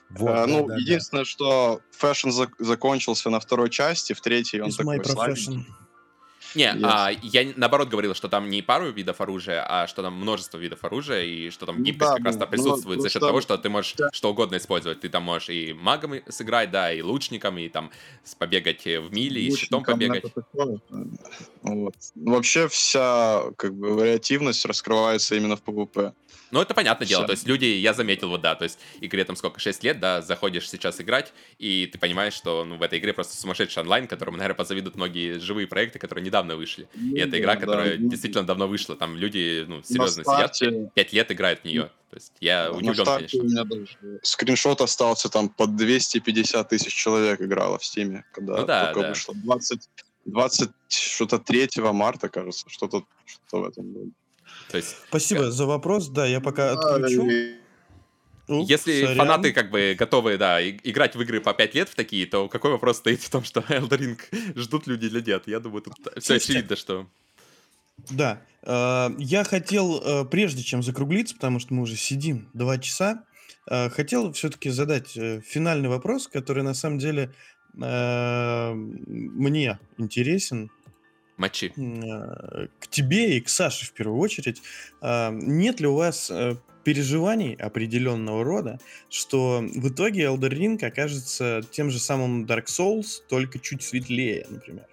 Вот, 0.10 0.30
а, 0.30 0.48
ну, 0.48 0.68
да, 0.68 0.76
единственное, 0.76 1.24
да. 1.24 1.30
что 1.30 1.82
fashion 1.92 2.30
зак- 2.30 2.56
закончился 2.60 3.30
на 3.30 3.40
второй 3.40 3.70
части, 3.70 4.14
в 4.14 4.22
третьей 4.22 4.62
он 4.62 4.70
It's 4.70 4.78
такой 4.78 5.04
слабенький. 5.04 5.66
Не, 6.56 6.74
yes. 6.74 6.80
а, 6.84 7.12
я 7.22 7.54
наоборот 7.56 7.90
говорил, 7.90 8.14
что 8.16 8.30
там 8.30 8.50
не 8.50 8.62
пару 8.62 8.92
видов 8.92 9.22
оружия, 9.22 9.66
а 9.68 9.88
что 9.88 10.02
там 10.02 10.14
множество 10.14 10.58
видов 10.58 10.84
оружия, 10.84 11.24
и 11.24 11.50
что 11.50 11.66
там 11.66 11.84
гибкость 11.84 12.12
да, 12.12 12.18
как 12.18 12.26
раз-то 12.26 12.48
присутствует 12.48 12.98
ну, 12.98 13.04
за 13.04 13.10
счет 13.10 13.22
что... 13.22 13.28
того, 13.28 13.42
что 13.42 13.58
ты 13.58 13.70
можешь 13.70 13.94
да. 13.98 14.10
что 14.14 14.32
угодно 14.32 14.58
использовать. 14.58 15.02
Ты 15.02 15.10
там 15.10 15.24
можешь 15.24 15.50
и 15.50 15.74
магом 15.74 16.16
сыграть, 16.30 16.72
да, 16.72 16.92
и 16.94 17.02
лучником, 17.02 17.58
и 17.58 17.68
там 17.70 17.92
побегать 18.40 18.86
в 18.86 19.12
миле, 19.12 19.42
и 19.42 19.56
щитом 19.56 19.84
побегать. 19.84 20.26
Вот. 21.62 21.96
Вообще 22.16 22.68
вся 22.68 23.44
как 23.58 23.74
бы 23.74 23.96
вариативность 23.96 24.66
раскрывается 24.66 25.36
именно 25.36 25.58
в 25.58 25.64
PvP. 25.64 26.14
Ну, 26.56 26.62
это 26.62 26.74
понятное 26.74 27.06
дело. 27.06 27.26
То 27.26 27.34
есть 27.34 27.46
люди, 27.46 27.66
я 27.66 27.94
заметил, 27.94 28.30
вот 28.30 28.40
да, 28.40 28.56
то 28.56 28.64
есть 28.64 28.80
игре 29.02 29.26
там 29.26 29.36
сколько, 29.36 29.60
6 29.60 29.84
лет, 29.84 30.00
да, 30.00 30.22
заходишь 30.22 30.70
сейчас 30.70 31.02
играть, 31.02 31.34
и 31.60 31.90
ты 31.92 32.00
понимаешь, 32.00 32.32
что 32.32 32.64
ну, 32.64 32.78
в 32.78 32.82
этой 32.82 32.98
игре 32.98 33.12
просто 33.12 33.36
сумасшедший 33.36 33.84
онлайн, 33.84 34.08
которому, 34.08 34.38
наверное, 34.38 34.56
позавидуют 34.56 34.96
многие 34.96 35.38
живые 35.40 35.68
проекты, 35.68 36.00
которые 36.00 36.24
недавно 36.24 36.56
вышли. 36.56 36.88
И 36.96 37.20
это 37.20 37.38
игра, 37.38 37.58
которая 37.58 37.98
да, 37.98 38.10
действительно 38.10 38.46
давно 38.46 38.70
вышла. 38.70 38.96
Там 38.96 39.18
люди, 39.18 39.66
ну, 39.68 39.84
серьезно 39.84 40.24
старте... 40.24 40.70
сидят, 40.70 40.94
5 40.94 41.14
лет 41.14 41.32
играют 41.34 41.60
в 41.60 41.66
нее. 41.66 41.92
То 42.10 42.16
есть 42.16 42.32
я 42.40 42.70
да, 42.70 42.72
удивлен, 42.72 43.06
конечно. 43.06 43.42
У 43.42 43.44
меня 43.44 43.64
даже 43.66 43.98
скриншот 44.24 44.80
остался, 44.80 45.28
там 45.28 45.50
под 45.50 45.76
250 45.76 46.70
тысяч 46.70 46.94
человек 46.94 47.42
играло 47.42 47.80
в 47.80 47.84
Стиме, 47.84 48.24
когда 48.32 48.62
ну, 48.62 48.66
да, 48.66 48.86
только 48.86 49.02
да. 49.02 49.10
вышло. 49.10 49.36
20, 49.36 49.90
20 50.24 50.70
что-то 50.88 51.38
3 51.38 51.70
марта, 51.92 52.30
кажется, 52.30 52.70
что-то 52.70 53.04
что 53.26 53.60
в 53.60 53.66
этом 53.66 53.92
было. 53.92 54.06
То 54.70 54.78
есть, 54.78 54.96
Спасибо 55.08 55.52
за 55.52 55.66
вопрос. 55.66 56.08
Да, 56.10 56.26
я 56.26 56.42
пока 56.42 56.72
отключу. 56.74 57.28
Уп, 58.48 58.70
если 58.70 59.02
сорян. 59.02 59.18
фанаты 59.18 59.54
как 59.54 59.72
бы 59.72 59.96
готовы, 59.98 60.38
да, 60.38 60.62
и- 60.62 60.78
играть 60.84 61.16
в 61.16 61.22
игры 61.22 61.42
по 61.42 61.54
5 61.54 61.74
лет 61.74 61.90
в 61.90 61.96
такие, 61.96 62.28
то 62.28 62.48
какой 62.48 62.72
вопрос 62.72 62.98
стоит 62.98 63.22
в 63.22 63.30
том, 63.30 63.44
что 63.44 63.60
Elden 63.70 63.90
Ring 63.90 64.20
ждут 64.56 64.86
люди 64.86 65.06
или 65.06 65.20
нет? 65.22 65.48
Я 65.48 65.60
думаю, 65.60 65.82
тут 65.82 65.96
все 66.20 66.36
очевидно, 66.36 66.76
что... 66.76 67.08
Да. 68.12 68.42
э, 68.62 69.10
Я 69.18 69.44
хотел, 69.46 70.00
э, 70.00 70.26
прежде 70.26 70.62
чем 70.62 70.84
закруглиться, 70.84 71.34
потому 71.36 71.60
что 71.60 71.74
мы 71.74 71.82
уже 71.84 71.96
сидим 71.96 72.48
два 72.54 72.78
часа, 72.78 73.24
э, 73.68 73.90
хотел 73.90 74.32
все-таки 74.34 74.70
задать 74.70 75.18
э, 75.18 75.42
финальный 75.42 75.90
вопрос, 75.90 76.28
который 76.28 76.62
на 76.64 76.76
самом 76.76 77.00
деле 77.00 77.34
э, 77.82 78.74
мне 78.76 79.80
интересен, 79.98 80.70
Мочи. 81.38 81.74
э, 81.76 82.68
к 82.80 82.88
тебе 82.88 83.38
и 83.38 83.42
к 83.42 83.50
Саше 83.50 83.86
в 83.86 83.92
первую 83.92 84.20
очередь. 84.20 84.62
А, 85.02 85.32
Нет 85.32 85.80
ли 85.80 85.88
у 85.88 85.96
вас 85.96 86.32
э, 86.32 86.56
переживаний 86.84 87.56
определенного 87.56 88.44
рода, 88.44 88.80
что 89.10 89.62
в 89.62 89.90
итоге 89.90 90.26
Elder 90.26 90.50
Ring 90.50 90.84
окажется 90.86 91.62
тем 91.72 91.90
же 91.90 92.00
самым 92.00 92.46
Dark 92.46 92.66
Souls, 92.66 93.22
только 93.28 93.60
чуть 93.60 93.82
светлее, 93.84 94.46
например? 94.50 94.86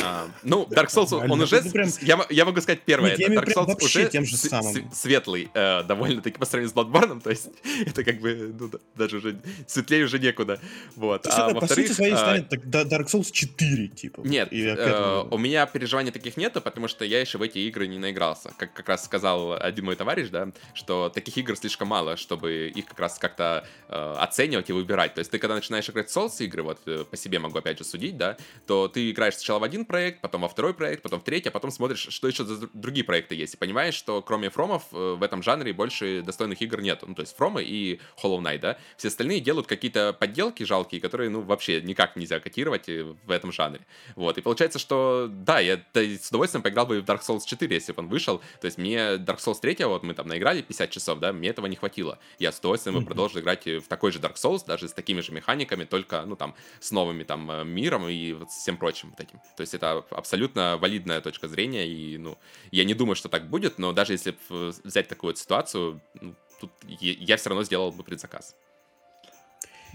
А, 0.00 0.28
ну, 0.42 0.66
Dark 0.70 0.88
Souls, 0.88 1.12
он 1.12 1.20
Нормально. 1.20 1.44
уже... 1.44 1.62
Ну, 1.62 1.70
прям- 1.70 1.88
Я, 2.02 2.26
я 2.30 2.44
могу 2.44 2.60
сказать 2.60 2.80
первое. 2.82 3.16
Нет, 3.16 3.30
это 3.30 3.40
Dark 3.40 3.54
Souls 3.54 3.82
уже 3.82 4.08
тем 4.08 4.24
же 4.24 4.36
самым. 4.36 4.90
светлый, 4.92 5.50
э, 5.54 5.82
довольно-таки 5.84 6.38
по 6.38 6.46
сравнению 6.46 6.74
с 6.74 6.76
Bloodborne, 6.76 7.20
то 7.20 7.30
есть 7.30 7.48
это 7.86 8.04
как 8.04 8.20
бы, 8.20 8.54
ну, 8.58 8.68
да, 8.68 8.78
даже 8.96 9.18
уже 9.18 9.38
светлее 9.66 10.04
уже 10.04 10.18
некуда. 10.18 10.60
Вот. 10.96 11.22
То 11.22 11.28
есть 11.28 11.38
А 11.38 11.50
это, 11.50 11.60
по 11.60 11.66
сути 11.66 11.92
своей 11.92 12.12
а, 12.12 12.16
станет 12.16 12.48
так, 12.48 12.60
Dark 12.64 13.06
Souls 13.06 13.30
4, 13.30 13.88
типа. 13.88 14.20
Нет, 14.24 14.48
и 14.52 14.64
э, 14.64 15.24
у 15.30 15.38
меня 15.38 15.66
переживаний 15.66 16.12
таких 16.12 16.36
нету, 16.36 16.60
потому 16.60 16.88
что 16.88 17.04
я 17.04 17.20
еще 17.20 17.38
в 17.38 17.42
эти 17.42 17.58
игры 17.58 17.86
не 17.86 17.98
наигрался. 17.98 18.52
Как 18.58 18.72
как 18.72 18.88
раз 18.88 19.04
сказал 19.04 19.52
один 19.54 19.84
мой 19.84 19.96
товарищ, 19.96 20.28
да, 20.30 20.48
что 20.74 21.08
таких 21.08 21.36
игр 21.38 21.56
слишком 21.56 21.88
мало, 21.88 22.16
чтобы 22.16 22.72
их 22.74 22.86
как 22.86 22.98
раз 22.98 23.18
как-то 23.18 23.66
э, 23.88 24.14
оценивать 24.18 24.70
и 24.70 24.72
выбирать. 24.72 25.14
То 25.14 25.20
есть 25.20 25.30
ты 25.30 25.38
когда 25.38 25.54
начинаешь 25.54 25.88
играть 25.88 26.10
в 26.10 26.16
Souls 26.16 26.44
игры, 26.44 26.62
вот 26.62 26.80
э, 26.86 27.04
по 27.08 27.16
себе 27.16 27.38
могу 27.38 27.58
опять 27.58 27.78
же 27.78 27.84
судить, 27.84 28.16
да, 28.16 28.36
то 28.66 28.88
ты 28.88 29.10
играешь 29.10 29.34
сначала 29.34 29.60
в 29.60 29.62
один 29.62 29.83
проект, 29.84 30.20
потом 30.20 30.42
во 30.42 30.48
второй 30.48 30.74
проект, 30.74 31.02
потом 31.02 31.20
в 31.20 31.24
третий, 31.24 31.48
а 31.48 31.52
потом 31.52 31.70
смотришь, 31.70 32.06
что 32.10 32.28
еще 32.28 32.44
за 32.44 32.54
дру- 32.54 32.70
другие 32.72 33.04
проекты 33.04 33.34
есть. 33.34 33.54
И 33.54 33.56
понимаешь, 33.56 33.94
что 33.94 34.22
кроме 34.22 34.50
Фромов 34.50 34.84
э, 34.92 35.14
в 35.18 35.22
этом 35.22 35.42
жанре 35.42 35.72
больше 35.72 36.22
достойных 36.22 36.62
игр 36.62 36.80
нет. 36.80 37.02
Ну, 37.06 37.14
то 37.14 37.22
есть 37.22 37.36
Фромы 37.36 37.62
и 37.62 38.00
Hollow 38.22 38.40
Knight, 38.40 38.58
да. 38.58 38.78
Все 38.96 39.08
остальные 39.08 39.40
делают 39.40 39.66
какие-то 39.66 40.12
подделки 40.12 40.62
жалкие, 40.62 41.00
которые, 41.00 41.30
ну, 41.30 41.40
вообще 41.42 41.80
никак 41.82 42.16
нельзя 42.16 42.40
котировать 42.40 42.88
э, 42.88 43.04
в 43.24 43.30
этом 43.30 43.52
жанре. 43.52 43.80
Вот, 44.16 44.38
и 44.38 44.40
получается, 44.40 44.78
что, 44.78 45.28
да, 45.30 45.60
я 45.60 45.80
с 45.94 46.28
удовольствием 46.28 46.62
поиграл 46.62 46.86
бы 46.86 47.00
в 47.00 47.04
Dark 47.04 47.20
Souls 47.22 47.42
4, 47.44 47.74
если 47.74 47.92
бы 47.92 48.02
он 48.02 48.08
вышел. 48.08 48.38
То 48.60 48.66
есть 48.66 48.78
мне 48.78 49.16
Dark 49.16 49.38
Souls 49.38 49.60
3, 49.60 49.84
вот 49.84 50.02
мы 50.02 50.14
там 50.14 50.28
наиграли 50.28 50.62
50 50.62 50.90
часов, 50.90 51.18
да, 51.18 51.32
мне 51.32 51.48
этого 51.48 51.66
не 51.66 51.76
хватило. 51.76 52.18
Я 52.38 52.52
с 52.52 52.58
удовольствием 52.58 52.98
бы 52.98 53.04
продолжил 53.04 53.40
играть 53.40 53.66
в 53.66 53.82
такой 53.82 54.12
же 54.12 54.18
Dark 54.18 54.34
Souls, 54.34 54.64
даже 54.66 54.88
с 54.88 54.92
такими 54.92 55.20
же 55.20 55.32
механиками, 55.32 55.84
только, 55.84 56.22
ну, 56.26 56.36
там, 56.36 56.54
с 56.80 56.90
новыми 56.90 57.24
там 57.24 57.50
э, 57.50 57.64
миром 57.64 58.08
и 58.08 58.32
вот 58.32 58.50
всем 58.50 58.76
прочим 58.76 59.10
вот 59.10 59.20
этим. 59.20 59.40
То 59.56 59.60
есть 59.60 59.73
это 59.74 60.04
абсолютно 60.10 60.76
валидная 60.78 61.20
точка 61.20 61.48
зрения, 61.48 61.86
и, 61.86 62.16
ну, 62.18 62.38
я 62.70 62.84
не 62.84 62.94
думаю, 62.94 63.14
что 63.16 63.28
так 63.28 63.48
будет, 63.48 63.78
но 63.78 63.92
даже 63.92 64.12
если 64.12 64.34
э, 64.50 64.72
взять 64.84 65.08
такую 65.08 65.30
вот 65.30 65.38
ситуацию, 65.38 66.00
ну, 66.20 66.34
тут 66.60 66.70
я, 67.00 67.36
все 67.36 67.48
равно 67.50 67.64
сделал 67.64 67.92
бы 67.92 68.02
предзаказ. 68.02 68.54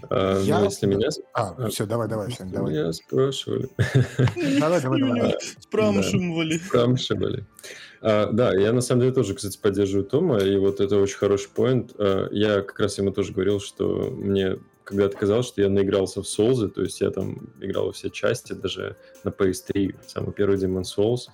А, 0.08 0.34
ну, 0.38 0.44
Я- 0.44 0.60
если 0.64 0.86
меня, 0.86 1.08
А, 1.34 1.68
все, 1.68 1.84
давай, 1.84 2.08
давай, 2.08 2.30
Сань, 2.32 2.50
давай. 2.50 2.72
меня 2.72 2.90
спрашивали. 2.92 3.68
Давай, 4.58 4.80
давай, 4.80 5.00
давай. 5.00 5.36
Спрашивали. 5.60 6.56
Спрашивали. 6.58 7.44
А, 8.00 8.30
да, 8.32 8.54
я 8.54 8.72
на 8.72 8.80
самом 8.80 9.02
деле 9.02 9.12
тоже, 9.12 9.34
кстати, 9.34 9.58
поддерживаю 9.58 10.06
Тома, 10.06 10.38
и 10.38 10.56
вот 10.56 10.80
это 10.80 10.96
очень 10.96 11.18
хороший 11.18 11.50
поинт. 11.50 11.92
А, 11.98 12.28
я 12.32 12.62
как 12.62 12.80
раз 12.80 12.96
ему 12.96 13.10
тоже 13.12 13.32
говорил, 13.34 13.60
что 13.60 14.10
мне 14.10 14.56
когда-то 14.90 15.16
казалось, 15.16 15.46
что 15.46 15.62
я 15.62 15.68
наигрался 15.68 16.22
в 16.22 16.26
Souls, 16.26 16.68
то 16.68 16.82
есть 16.82 17.00
я 17.00 17.10
там 17.10 17.52
играл 17.60 17.86
во 17.86 17.92
все 17.92 18.10
части, 18.10 18.52
даже 18.52 18.96
на 19.22 19.28
PS3, 19.28 19.94
самый 20.06 20.32
первый 20.32 20.58
Demon 20.58 20.82
Souls. 20.82 21.28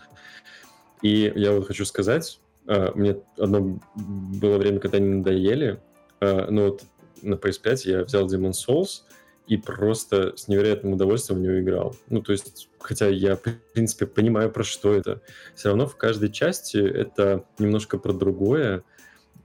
И 1.02 1.32
я 1.34 1.52
вот 1.52 1.66
хочу 1.66 1.86
сказать, 1.86 2.38
а, 2.66 2.92
мне 2.94 3.16
одно 3.38 3.80
было 3.96 4.58
время, 4.58 4.78
когда 4.78 4.98
они 4.98 5.08
надоели, 5.08 5.80
а, 6.20 6.50
но 6.50 6.66
вот 6.66 6.82
на 7.22 7.34
PS5 7.34 7.76
я 7.84 8.04
взял 8.04 8.26
Demon 8.26 8.52
Souls 8.52 9.02
и 9.46 9.56
просто 9.56 10.36
с 10.36 10.48
невероятным 10.48 10.92
удовольствием 10.92 11.40
в 11.40 11.42
него 11.42 11.60
играл. 11.60 11.96
Ну, 12.10 12.20
то 12.20 12.32
есть, 12.32 12.68
хотя 12.78 13.08
я, 13.08 13.36
в 13.36 13.42
принципе, 13.72 14.06
понимаю, 14.06 14.50
про 14.50 14.64
что 14.64 14.92
это, 14.92 15.22
все 15.54 15.68
равно 15.68 15.86
в 15.86 15.96
каждой 15.96 16.30
части 16.30 16.76
это 16.76 17.46
немножко 17.58 17.96
про 17.96 18.12
другое, 18.12 18.84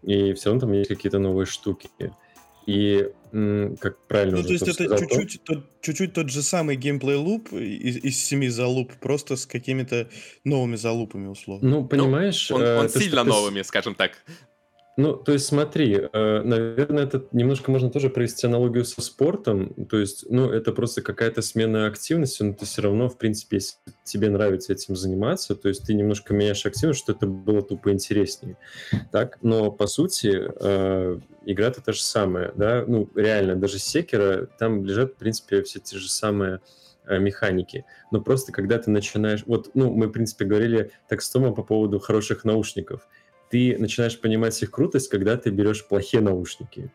и 0.02 0.34
все 0.34 0.50
равно 0.50 0.62
там 0.62 0.74
есть 0.74 0.89
какие-то 0.89 1.19
новые 1.19 1.45
штуки. 1.45 1.89
И, 2.65 3.10
как 3.32 3.97
правильно 4.08 4.38
Ну, 4.38 4.43
то 4.43 4.54
есть 4.54 4.67
это 4.67 4.97
чуть-чуть 4.97 5.43
тот, 5.43 5.82
чуть-чуть 5.82 6.13
тот 6.13 6.30
же 6.30 6.41
самый 6.41 6.76
геймплей 6.76 7.15
луп 7.15 7.52
из, 7.54 7.97
из 7.97 8.24
семи 8.24 8.50
залуп, 8.50 8.93
просто 9.00 9.36
с 9.36 9.45
какими-то 9.45 10.10
новыми 10.43 10.76
залупами, 10.76 11.28
условно. 11.28 11.67
Ну, 11.67 11.88
понимаешь... 11.88 12.52
Он, 12.52 12.62
э, 12.62 12.80
он 12.80 12.88
то, 12.88 13.00
сильно 13.00 13.24
ты 13.24 13.30
новыми, 13.30 13.62
скажем 13.62 13.95
так. 13.95 14.24
Ну, 14.97 15.15
то 15.15 15.32
есть 15.32 15.45
смотри, 15.45 15.95
э, 15.95 16.41
наверное, 16.43 17.06
это 17.06 17.25
немножко 17.32 17.71
можно 17.71 17.89
тоже 17.89 18.10
провести 18.10 18.45
аналогию 18.45 18.84
со 18.84 19.01
спортом. 19.01 19.73
То 19.86 19.97
есть, 19.97 20.25
ну, 20.30 20.49
это 20.49 20.73
просто 20.73 21.01
какая-то 21.01 21.41
смена 21.41 21.88
активности, 21.88 22.43
но 22.43 22.54
ты 22.54 22.65
все 22.65 22.82
равно, 22.82 23.08
в 23.08 23.17
принципе, 23.17 23.58
если 23.58 23.75
тебе 24.04 24.30
нравится 24.30 24.73
этим 24.73 24.97
заниматься, 24.97 25.56
то 25.56 25.69
есть 25.69 25.86
ты 25.86 25.93
немножко 25.93 26.34
меняешь 26.34 26.65
активность, 26.65 26.99
что 26.99 27.13
это 27.13 27.25
было 27.25 27.62
тупо 27.62 27.91
интереснее. 27.91 28.58
Так, 29.12 29.38
но 29.41 29.71
по 29.71 29.88
сути 29.88 30.51
э, 30.60 31.19
игра-то 31.45 31.82
та 31.82 31.93
же 31.93 32.01
самая, 32.01 32.51
да, 32.56 32.84
ну, 32.86 33.10
реально, 33.15 33.56
даже 33.56 33.80
Секера, 33.80 34.47
там 34.60 34.84
лежат, 34.84 35.13
в 35.13 35.15
принципе, 35.15 35.63
все 35.63 35.80
те 35.80 35.97
же 35.97 36.10
самые 36.10 36.60
э, 37.06 37.17
механики. 37.17 37.86
Но 38.12 38.19
просто 38.19 38.51
когда 38.51 38.77
ты 38.77 38.91
начинаешь... 38.91 39.43
Вот, 39.45 39.71
ну, 39.73 39.93
мы, 39.93 40.08
в 40.08 40.12
принципе, 40.12 40.43
говорили 40.43 40.91
так 41.08 41.21
с 41.21 41.30
Томом 41.30 41.56
по 41.56 41.63
поводу 41.63 41.99
хороших 41.99 42.43
наушников 42.43 43.08
ты 43.52 43.76
начинаешь 43.78 44.20
понимать 44.20 44.62
их 44.64 44.72
крутость, 44.72 45.10
когда 45.10 45.38
ты 45.38 45.50
берешь 45.50 45.86
плохие 45.86 46.24
наушники. 46.24 46.92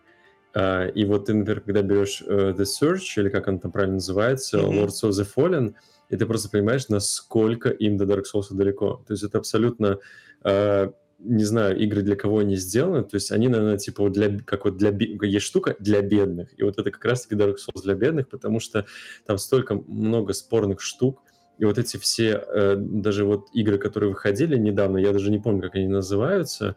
А, 0.55 0.87
и 0.87 1.05
вот 1.05 1.27
ты, 1.27 1.35
например, 1.35 1.61
когда 1.61 1.83
берешь 1.83 2.23
э, 2.27 2.55
The 2.57 2.65
Search, 2.65 3.03
или 3.17 3.29
как 3.29 3.47
он 3.47 3.59
там 3.59 3.71
правильно 3.71 3.97
называется, 3.97 4.59
Мгм. 4.59 4.79
Lords 4.79 5.03
of 5.05 5.11
the 5.11 5.29
Fallen, 5.37 5.75
и 6.09 6.17
ты 6.17 6.25
просто 6.25 6.49
понимаешь, 6.49 6.89
насколько 6.89 7.69
им 7.69 7.99
до 7.99 8.05
Dark 8.05 8.25
Souls 8.33 8.47
далеко. 8.51 9.05
То 9.07 9.13
есть 9.13 9.23
это 9.23 9.39
абсолютно, 9.39 9.99
э, 10.45 10.91
не 11.19 11.45
знаю, 11.45 11.79
игры 11.79 12.03
для 12.03 12.17
кого 12.17 12.39
они 12.39 12.57
сделаны, 12.57 13.03
то 13.03 13.17
есть 13.17 13.33
они, 13.33 13.49
наверное, 13.49 13.79
типа 13.79 14.03
вот 14.03 14.13
для, 14.13 14.39
как 14.41 14.65
вот 14.65 14.77
для, 14.77 14.91
есть 15.27 15.47
штука 15.47 15.77
для 15.79 16.01
бедных, 16.01 16.49
и 16.59 16.63
вот 16.63 16.79
это 16.79 16.91
как 16.91 17.05
раз-таки 17.05 17.35
Dark 17.35 17.57
Souls 17.57 17.83
для 17.83 17.95
бедных, 17.95 18.29
потому 18.29 18.61
что 18.61 18.87
там 19.27 19.39
столько 19.39 19.75
много 19.75 20.33
спорных 20.33 20.81
штук, 20.81 21.23
и 21.59 21.65
вот 21.65 21.79
эти 21.79 21.97
все, 21.97 22.45
э, 22.47 22.77
даже 22.77 23.25
вот 23.25 23.49
игры, 23.53 23.79
которые 23.79 24.11
выходили 24.11 24.57
недавно, 24.57 24.99
я 24.99 25.13
даже 25.13 25.31
не 25.31 25.39
помню, 25.39 25.63
как 25.63 25.75
они 25.75 25.89
называются, 25.89 26.77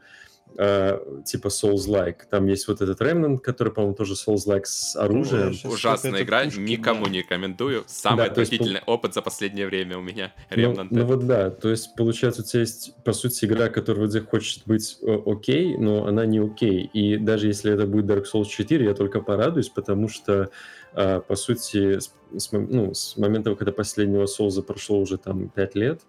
э, 0.58 1.00
типа 1.26 1.48
Souls-like. 1.48 2.22
Там 2.30 2.48
есть 2.48 2.68
вот 2.68 2.82
этот 2.82 3.02
Remnant, 3.02 3.40
который, 3.40 3.72
по-моему, 3.74 3.96
тоже 3.96 4.14
Souls-like 4.14 4.66
с 4.66 4.96
оружием. 4.96 5.56
Ой, 5.64 5.74
Ужасная 5.74 6.24
игра, 6.24 6.44
пушка, 6.44 6.60
никому 6.60 7.06
да. 7.06 7.12
не 7.12 7.20
рекомендую. 7.20 7.84
Самый 7.88 8.28
Да, 8.28 8.34
то 8.34 8.42
есть 8.42 8.54
отвратительный 8.54 8.82
опыт 8.86 9.14
за 9.14 9.22
последнее 9.22 9.68
время 9.68 9.98
у 9.98 10.02
меня. 10.02 10.34
Ну, 10.52 10.58
Remnant. 10.58 10.88
ну 10.92 11.06
вот 11.06 11.26
да, 11.28 11.50
то 11.50 11.70
есть 11.70 11.96
получается 11.96 12.42
у 12.42 12.46
тебя 12.46 12.62
есть, 12.62 12.94
по 13.04 13.14
сути, 13.14 13.46
игра, 13.46 13.70
которая 13.70 14.04
вроде 14.04 14.22
хочет 14.22 14.64
быть 14.66 14.98
э, 15.02 15.18
окей, 15.26 15.78
но 15.78 16.06
она 16.06 16.26
не 16.26 16.40
окей. 16.40 16.90
И 16.94 17.18
даже 17.18 17.48
если 17.48 17.74
это 17.74 17.86
будет 17.86 18.06
Dark 18.06 18.26
Souls 18.32 18.46
4, 18.46 18.86
я 18.86 18.94
только 18.94 19.22
порадуюсь, 19.22 19.70
потому 19.70 20.08
что, 20.08 20.50
э, 20.94 21.22
по 21.22 21.36
сути, 21.36 22.00
с, 22.00 22.14
с 22.38 22.52
ну, 22.52 22.94
с 22.94 23.18
момента, 23.18 23.54
когда 23.56 23.72
последнего 23.72 24.26
Souls 24.26 24.62
прошло 24.62 25.00
уже 25.00 25.18
там 25.18 25.50
5 25.50 25.76
лет, 25.76 26.02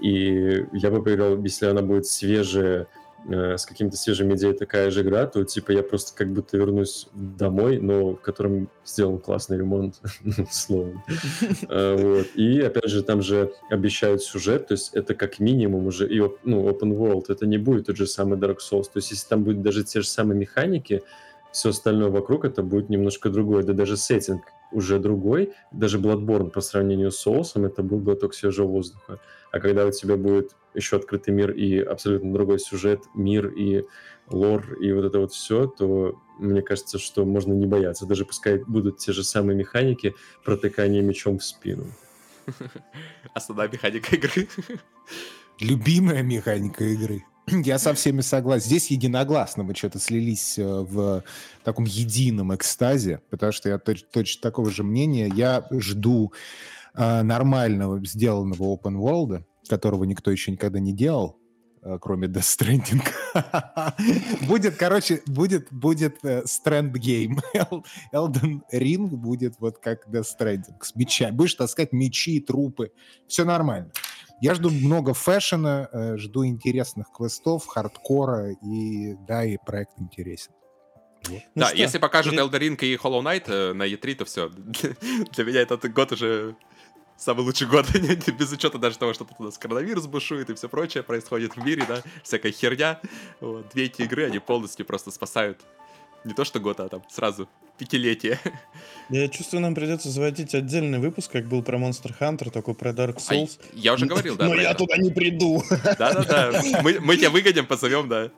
и 0.00 0.64
я 0.72 0.90
бы 0.90 1.02
поиграл, 1.02 1.42
если 1.42 1.66
она 1.66 1.82
будет 1.82 2.06
свежая, 2.06 2.86
э, 3.28 3.56
с 3.56 3.66
какими-то 3.66 3.96
свежими 3.96 4.34
идеями 4.34 4.56
такая 4.56 4.90
же 4.90 5.02
игра, 5.02 5.26
то 5.26 5.44
типа 5.44 5.72
я 5.72 5.82
просто 5.82 6.16
как 6.16 6.32
будто 6.32 6.56
вернусь 6.56 7.08
домой, 7.14 7.78
но 7.78 8.14
в 8.14 8.20
котором 8.20 8.68
сделан 8.84 9.18
классный 9.18 9.58
ремонт, 9.58 10.00
словом. 10.50 11.02
Э, 11.68 11.96
Вот. 11.96 12.26
И 12.34 12.60
опять 12.60 12.88
же, 12.88 13.02
там 13.02 13.22
же 13.22 13.52
обещают 13.70 14.22
сюжет, 14.22 14.68
то 14.68 14.72
есть 14.74 14.94
это 14.94 15.14
как 15.14 15.38
минимум 15.38 15.86
уже 15.86 16.08
и 16.08 16.20
ну, 16.44 16.68
open 16.68 16.96
world, 16.96 17.24
это 17.28 17.46
не 17.46 17.58
будет 17.58 17.86
тот 17.86 17.96
же 17.96 18.06
самый 18.06 18.38
Dark 18.38 18.58
Souls. 18.58 18.84
То 18.84 18.96
есть 18.96 19.10
если 19.10 19.28
там 19.28 19.44
будут 19.44 19.62
даже 19.62 19.84
те 19.84 20.00
же 20.00 20.08
самые 20.08 20.38
механики, 20.38 21.02
все 21.52 21.70
остальное 21.70 22.10
вокруг 22.10 22.44
это 22.44 22.62
будет 22.62 22.90
немножко 22.90 23.30
другое. 23.30 23.62
Да 23.62 23.72
даже 23.72 23.96
сеттинг 23.96 24.42
уже 24.72 24.98
другой. 24.98 25.52
Даже 25.72 25.98
Bloodborne 25.98 26.50
по 26.50 26.60
сравнению 26.60 27.10
с 27.10 27.18
Соусом 27.18 27.64
это 27.64 27.82
был 27.82 27.98
глоток 27.98 28.34
свежего 28.34 28.66
воздуха. 28.66 29.20
А 29.52 29.60
когда 29.60 29.86
у 29.86 29.90
тебя 29.90 30.16
будет 30.16 30.56
еще 30.74 30.96
открытый 30.96 31.32
мир 31.32 31.52
и 31.52 31.78
абсолютно 31.78 32.32
другой 32.32 32.58
сюжет, 32.58 33.00
мир 33.14 33.48
и 33.48 33.84
лор, 34.28 34.74
и 34.74 34.92
вот 34.92 35.04
это 35.04 35.18
вот 35.18 35.32
все, 35.32 35.66
то 35.66 36.20
мне 36.38 36.62
кажется, 36.62 36.98
что 36.98 37.24
можно 37.24 37.52
не 37.52 37.66
бояться. 37.66 38.06
Даже 38.06 38.24
пускай 38.24 38.62
будут 38.66 38.98
те 38.98 39.12
же 39.12 39.24
самые 39.24 39.56
механики 39.56 40.14
протыкания 40.44 41.02
мечом 41.02 41.38
в 41.38 41.44
спину. 41.44 41.86
Основная 43.34 43.68
механика 43.68 44.16
игры. 44.16 44.48
Любимая 45.60 46.22
механика 46.22 46.84
игры. 46.84 47.24
Я 47.64 47.78
со 47.78 47.94
всеми 47.94 48.20
согласен. 48.22 48.66
Здесь 48.66 48.90
единогласно 48.90 49.62
мы 49.62 49.74
что-то 49.74 49.98
слились 49.98 50.58
э, 50.58 50.64
в 50.64 51.22
таком 51.62 51.84
едином 51.84 52.54
экстазе, 52.54 53.20
потому 53.30 53.52
что 53.52 53.68
я 53.68 53.76
точ- 53.76 54.04
точно 54.12 54.42
такого 54.42 54.70
же 54.70 54.82
мнения. 54.82 55.30
Я 55.34 55.66
жду 55.70 56.32
э, 56.94 57.22
нормального 57.22 58.04
сделанного 58.04 58.76
open 58.76 58.96
world, 58.96 59.44
которого 59.68 60.04
никто 60.04 60.30
еще 60.30 60.50
никогда 60.50 60.80
не 60.80 60.92
делал, 60.92 61.38
э, 61.82 61.98
кроме 62.00 62.26
Death 62.26 62.58
Stranding. 62.58 63.06
будет, 64.48 64.76
короче, 64.76 65.22
будет, 65.26 65.68
будет 65.70 66.16
э, 66.24 66.42
Strand 66.42 66.94
Game. 66.94 67.38
Elden 68.12 68.62
Ring 68.72 69.06
будет 69.06 69.54
вот 69.60 69.78
как 69.78 70.08
Death 70.08 70.26
Stranding 70.36 70.82
с 70.82 70.96
мечами. 70.96 71.30
Будешь 71.36 71.54
таскать 71.54 71.92
мечи, 71.92 72.40
трупы. 72.40 72.90
Все 73.28 73.44
нормально. 73.44 73.92
Я 74.40 74.54
жду 74.54 74.70
много 74.70 75.14
фэшена, 75.14 75.88
э, 75.92 76.16
жду 76.18 76.44
интересных 76.46 77.10
квестов, 77.10 77.66
хардкора, 77.66 78.52
и 78.52 79.14
да, 79.26 79.44
и 79.44 79.56
проект 79.56 79.92
интересен. 79.98 80.52
Ну 81.28 81.40
да, 81.54 81.68
что, 81.68 81.76
если 81.76 81.98
покажут 81.98 82.32
перед- 82.34 82.44
Elden 82.44 82.60
Ring 82.60 82.76
и 82.84 82.96
Hollow 82.96 83.22
Knight 83.22 83.44
э, 83.48 83.72
на 83.72 83.84
E3, 83.86 84.14
то 84.14 84.24
все. 84.24 84.48
Для 85.32 85.44
меня 85.44 85.60
этот 85.62 85.92
год 85.92 86.12
уже 86.12 86.54
самый 87.16 87.44
лучший 87.44 87.66
год, 87.66 87.86
без 88.38 88.52
учета 88.52 88.78
даже 88.78 88.98
того, 88.98 89.14
что 89.14 89.24
тут 89.24 89.40
у 89.40 89.44
нас 89.44 89.58
коронавирус 89.58 90.06
бушует 90.06 90.50
и 90.50 90.54
все 90.54 90.68
прочее 90.68 91.02
происходит 91.02 91.56
в 91.56 91.64
мире, 91.64 91.84
да, 91.88 92.02
всякая 92.22 92.52
херня. 92.52 93.00
Вот, 93.40 93.70
две 93.70 93.84
эти 93.84 94.02
игры, 94.02 94.26
они 94.26 94.38
полностью 94.38 94.84
просто 94.86 95.10
спасают 95.10 95.62
не 96.24 96.34
то 96.34 96.44
что 96.44 96.60
год, 96.60 96.80
а 96.80 96.88
там 96.88 97.02
сразу 97.08 97.48
пятилетие. 97.76 98.38
Я 99.08 99.28
чувствую, 99.28 99.60
нам 99.60 99.74
придется 99.76 100.10
заводить 100.10 100.52
отдельный 100.54 100.98
выпуск, 100.98 101.30
как 101.30 101.46
был 101.46 101.62
про 101.62 101.78
Monster 101.78 102.12
Hunter, 102.18 102.50
такой 102.50 102.74
про 102.74 102.90
Dark 102.90 103.18
А 103.28 103.34
Souls. 103.34 103.60
я 103.72 103.94
уже 103.94 104.06
говорил, 104.06 104.34
да, 104.36 104.46
Но 104.48 104.54
я 104.56 104.70
это. 104.70 104.78
туда 104.78 104.96
не 104.96 105.10
приду. 105.10 105.62
Да-да-да, 105.96 106.60
мы, 106.82 106.98
мы 107.00 107.16
тебя 107.16 107.30
выгоним, 107.30 107.66
позовем, 107.66 108.08
да, 108.08 108.30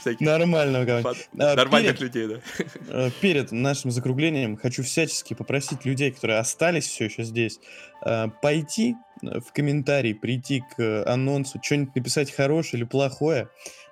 всяких 0.00 0.20
Нормально, 0.20 0.84
под- 1.02 1.16
А, 1.38 1.54
нормальных 1.54 1.98
перед- 1.98 2.14
людей, 2.14 2.26
да. 2.58 2.64
Э, 2.88 3.10
Перед 3.22 3.50
нашим 3.50 3.90
закруглением 3.90 4.58
хочу 4.58 4.82
всячески 4.82 5.32
попросить 5.32 5.86
людей, 5.86 6.10
которые 6.10 6.38
остались 6.38 6.86
все 6.86 7.06
еще 7.06 7.22
здесь, 7.22 7.58
э, 8.04 8.26
пойти 8.42 8.94
э, 9.22 9.40
в 9.40 9.52
комментарии, 9.54 10.12
прийти 10.12 10.60
к 10.76 10.80
э, 10.82 11.04
анонсу, 11.04 11.60
что-нибудь 11.62 11.96
написать 11.96 12.30
хорошее 12.30 12.82
или 12.82 12.86
плохое, 12.88 13.48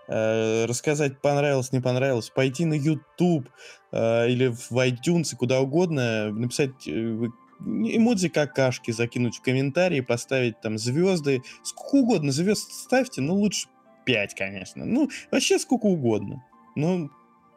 э, 0.09 0.67
рассказать 0.67 1.21
понравилось, 1.23 1.73
не 1.73 1.81
понравилось, 1.81 2.29
пойти 2.29 2.65
на 2.67 2.75
YouTube 2.75 3.49
э, 3.97 4.31
или 4.31 4.49
в 4.49 4.73
iTunes, 4.73 5.33
и 5.33 5.37
куда 5.37 5.61
угодно, 5.61 6.31
написать 6.33 6.87
э, 6.87 7.29
эмодзи 7.61 8.29
какашки, 8.29 8.91
закинуть 8.91 9.37
в 9.37 9.43
комментарии, 9.43 10.01
поставить 10.01 10.61
там 10.61 10.79
звезды, 10.79 11.43
сколько 11.63 11.97
угодно 11.97 12.33
звезд 12.33 12.71
ставьте, 12.73 13.21
но 13.21 13.35
лучше 13.35 13.69
5, 14.05 14.35
конечно. 14.35 14.85
Ну, 14.85 15.11
вообще 15.31 15.59
сколько 15.59 15.87
угодно. 15.87 16.45
Ну, 16.77 17.11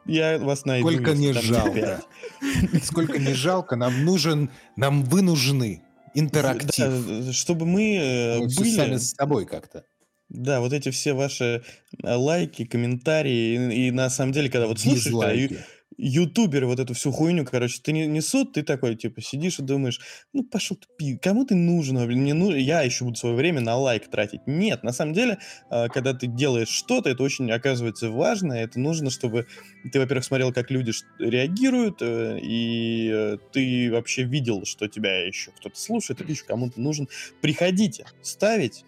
я 0.06 0.38
вас 0.38 0.64
найду. 0.64 0.90
Сколько 0.90 1.14
не 1.14 1.32
жалко. 1.32 2.02
Сколько 2.82 3.18
не 3.18 3.34
жалко, 3.34 3.76
нам 3.76 4.04
нужен, 4.04 4.50
нам 4.76 5.04
вы 5.04 5.22
нужны. 5.22 5.82
Интерактив. 6.14 7.06
Да, 7.06 7.32
чтобы 7.32 7.66
мы 7.66 7.96
э, 7.96 8.48
всё 8.48 8.60
были... 8.60 8.76
сами 8.76 8.96
с 8.96 9.12
собой 9.12 9.46
как-то. 9.46 9.84
Да, 10.28 10.60
вот 10.60 10.72
эти 10.72 10.90
все 10.90 11.12
ваши 11.12 11.62
э, 12.02 12.14
лайки, 12.14 12.64
комментарии, 12.64 13.72
и, 13.72 13.88
и 13.88 13.90
на 13.90 14.10
самом 14.10 14.32
деле, 14.32 14.50
когда 14.50 14.66
вот 14.66 14.80
слушаешь, 14.80 15.12
когда. 15.12 15.58
Ютуберы 16.00 16.66
вот 16.66 16.80
эту 16.80 16.94
всю 16.94 17.12
хуйню, 17.12 17.44
короче, 17.44 17.80
ты 17.82 17.92
не 17.92 18.06
несут, 18.06 18.54
ты 18.54 18.62
такой, 18.62 18.96
типа, 18.96 19.20
сидишь 19.20 19.58
и 19.58 19.62
думаешь, 19.62 20.00
ну, 20.32 20.42
пошел 20.42 20.76
ты, 20.76 20.86
пи- 20.96 21.18
кому 21.18 21.44
ты 21.44 21.54
нужен, 21.54 21.98
а, 21.98 22.06
блин, 22.06 22.22
мне 22.22 22.34
ну, 22.34 22.54
я 22.54 22.82
еще 22.82 23.04
буду 23.04 23.16
свое 23.16 23.34
время 23.34 23.60
на 23.60 23.76
лайк 23.76 24.08
тратить. 24.08 24.40
Нет, 24.46 24.82
на 24.82 24.92
самом 24.92 25.12
деле, 25.12 25.38
а, 25.68 25.88
когда 25.88 26.14
ты 26.14 26.26
делаешь 26.26 26.68
что-то, 26.68 27.10
это 27.10 27.22
очень 27.22 27.50
оказывается 27.50 28.10
важно, 28.10 28.54
это 28.54 28.80
нужно, 28.80 29.10
чтобы 29.10 29.46
ты, 29.92 30.00
во-первых, 30.00 30.24
смотрел, 30.24 30.52
как 30.52 30.70
люди 30.70 30.92
реагируют, 31.18 31.98
э, 32.00 32.38
и 32.40 33.10
э, 33.12 33.36
ты 33.52 33.90
вообще 33.92 34.24
видел, 34.24 34.64
что 34.64 34.88
тебя 34.88 35.26
еще 35.26 35.50
кто-то 35.52 35.78
слушает, 35.78 36.20
или 36.22 36.30
еще 36.32 36.44
кому-то 36.44 36.80
нужен. 36.80 37.08
Приходите, 37.40 38.06
ставить, 38.22 38.84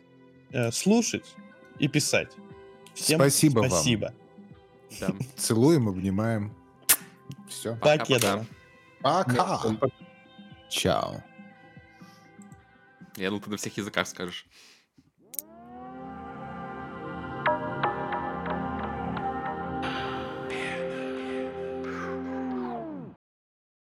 э, 0.52 0.70
слушать 0.70 1.26
и 1.78 1.88
писать. 1.88 2.30
Всем 2.94 3.18
Спасибо 3.18 3.60
вам. 3.60 3.70
спасибо. 3.70 4.14
Да. 5.00 5.14
Целуем, 5.36 5.88
обнимаем. 5.88 6.52
Все. 7.52 7.76
Пока-пока. 7.76 7.98
Покедова. 7.98 8.46
Пока. 9.02 9.60
Чао. 10.70 11.22
Я 13.16 13.28
думал, 13.28 13.42
ты 13.42 13.50
на 13.50 13.56
всех 13.56 13.76
языках 13.76 14.06
скажешь. 14.06 14.46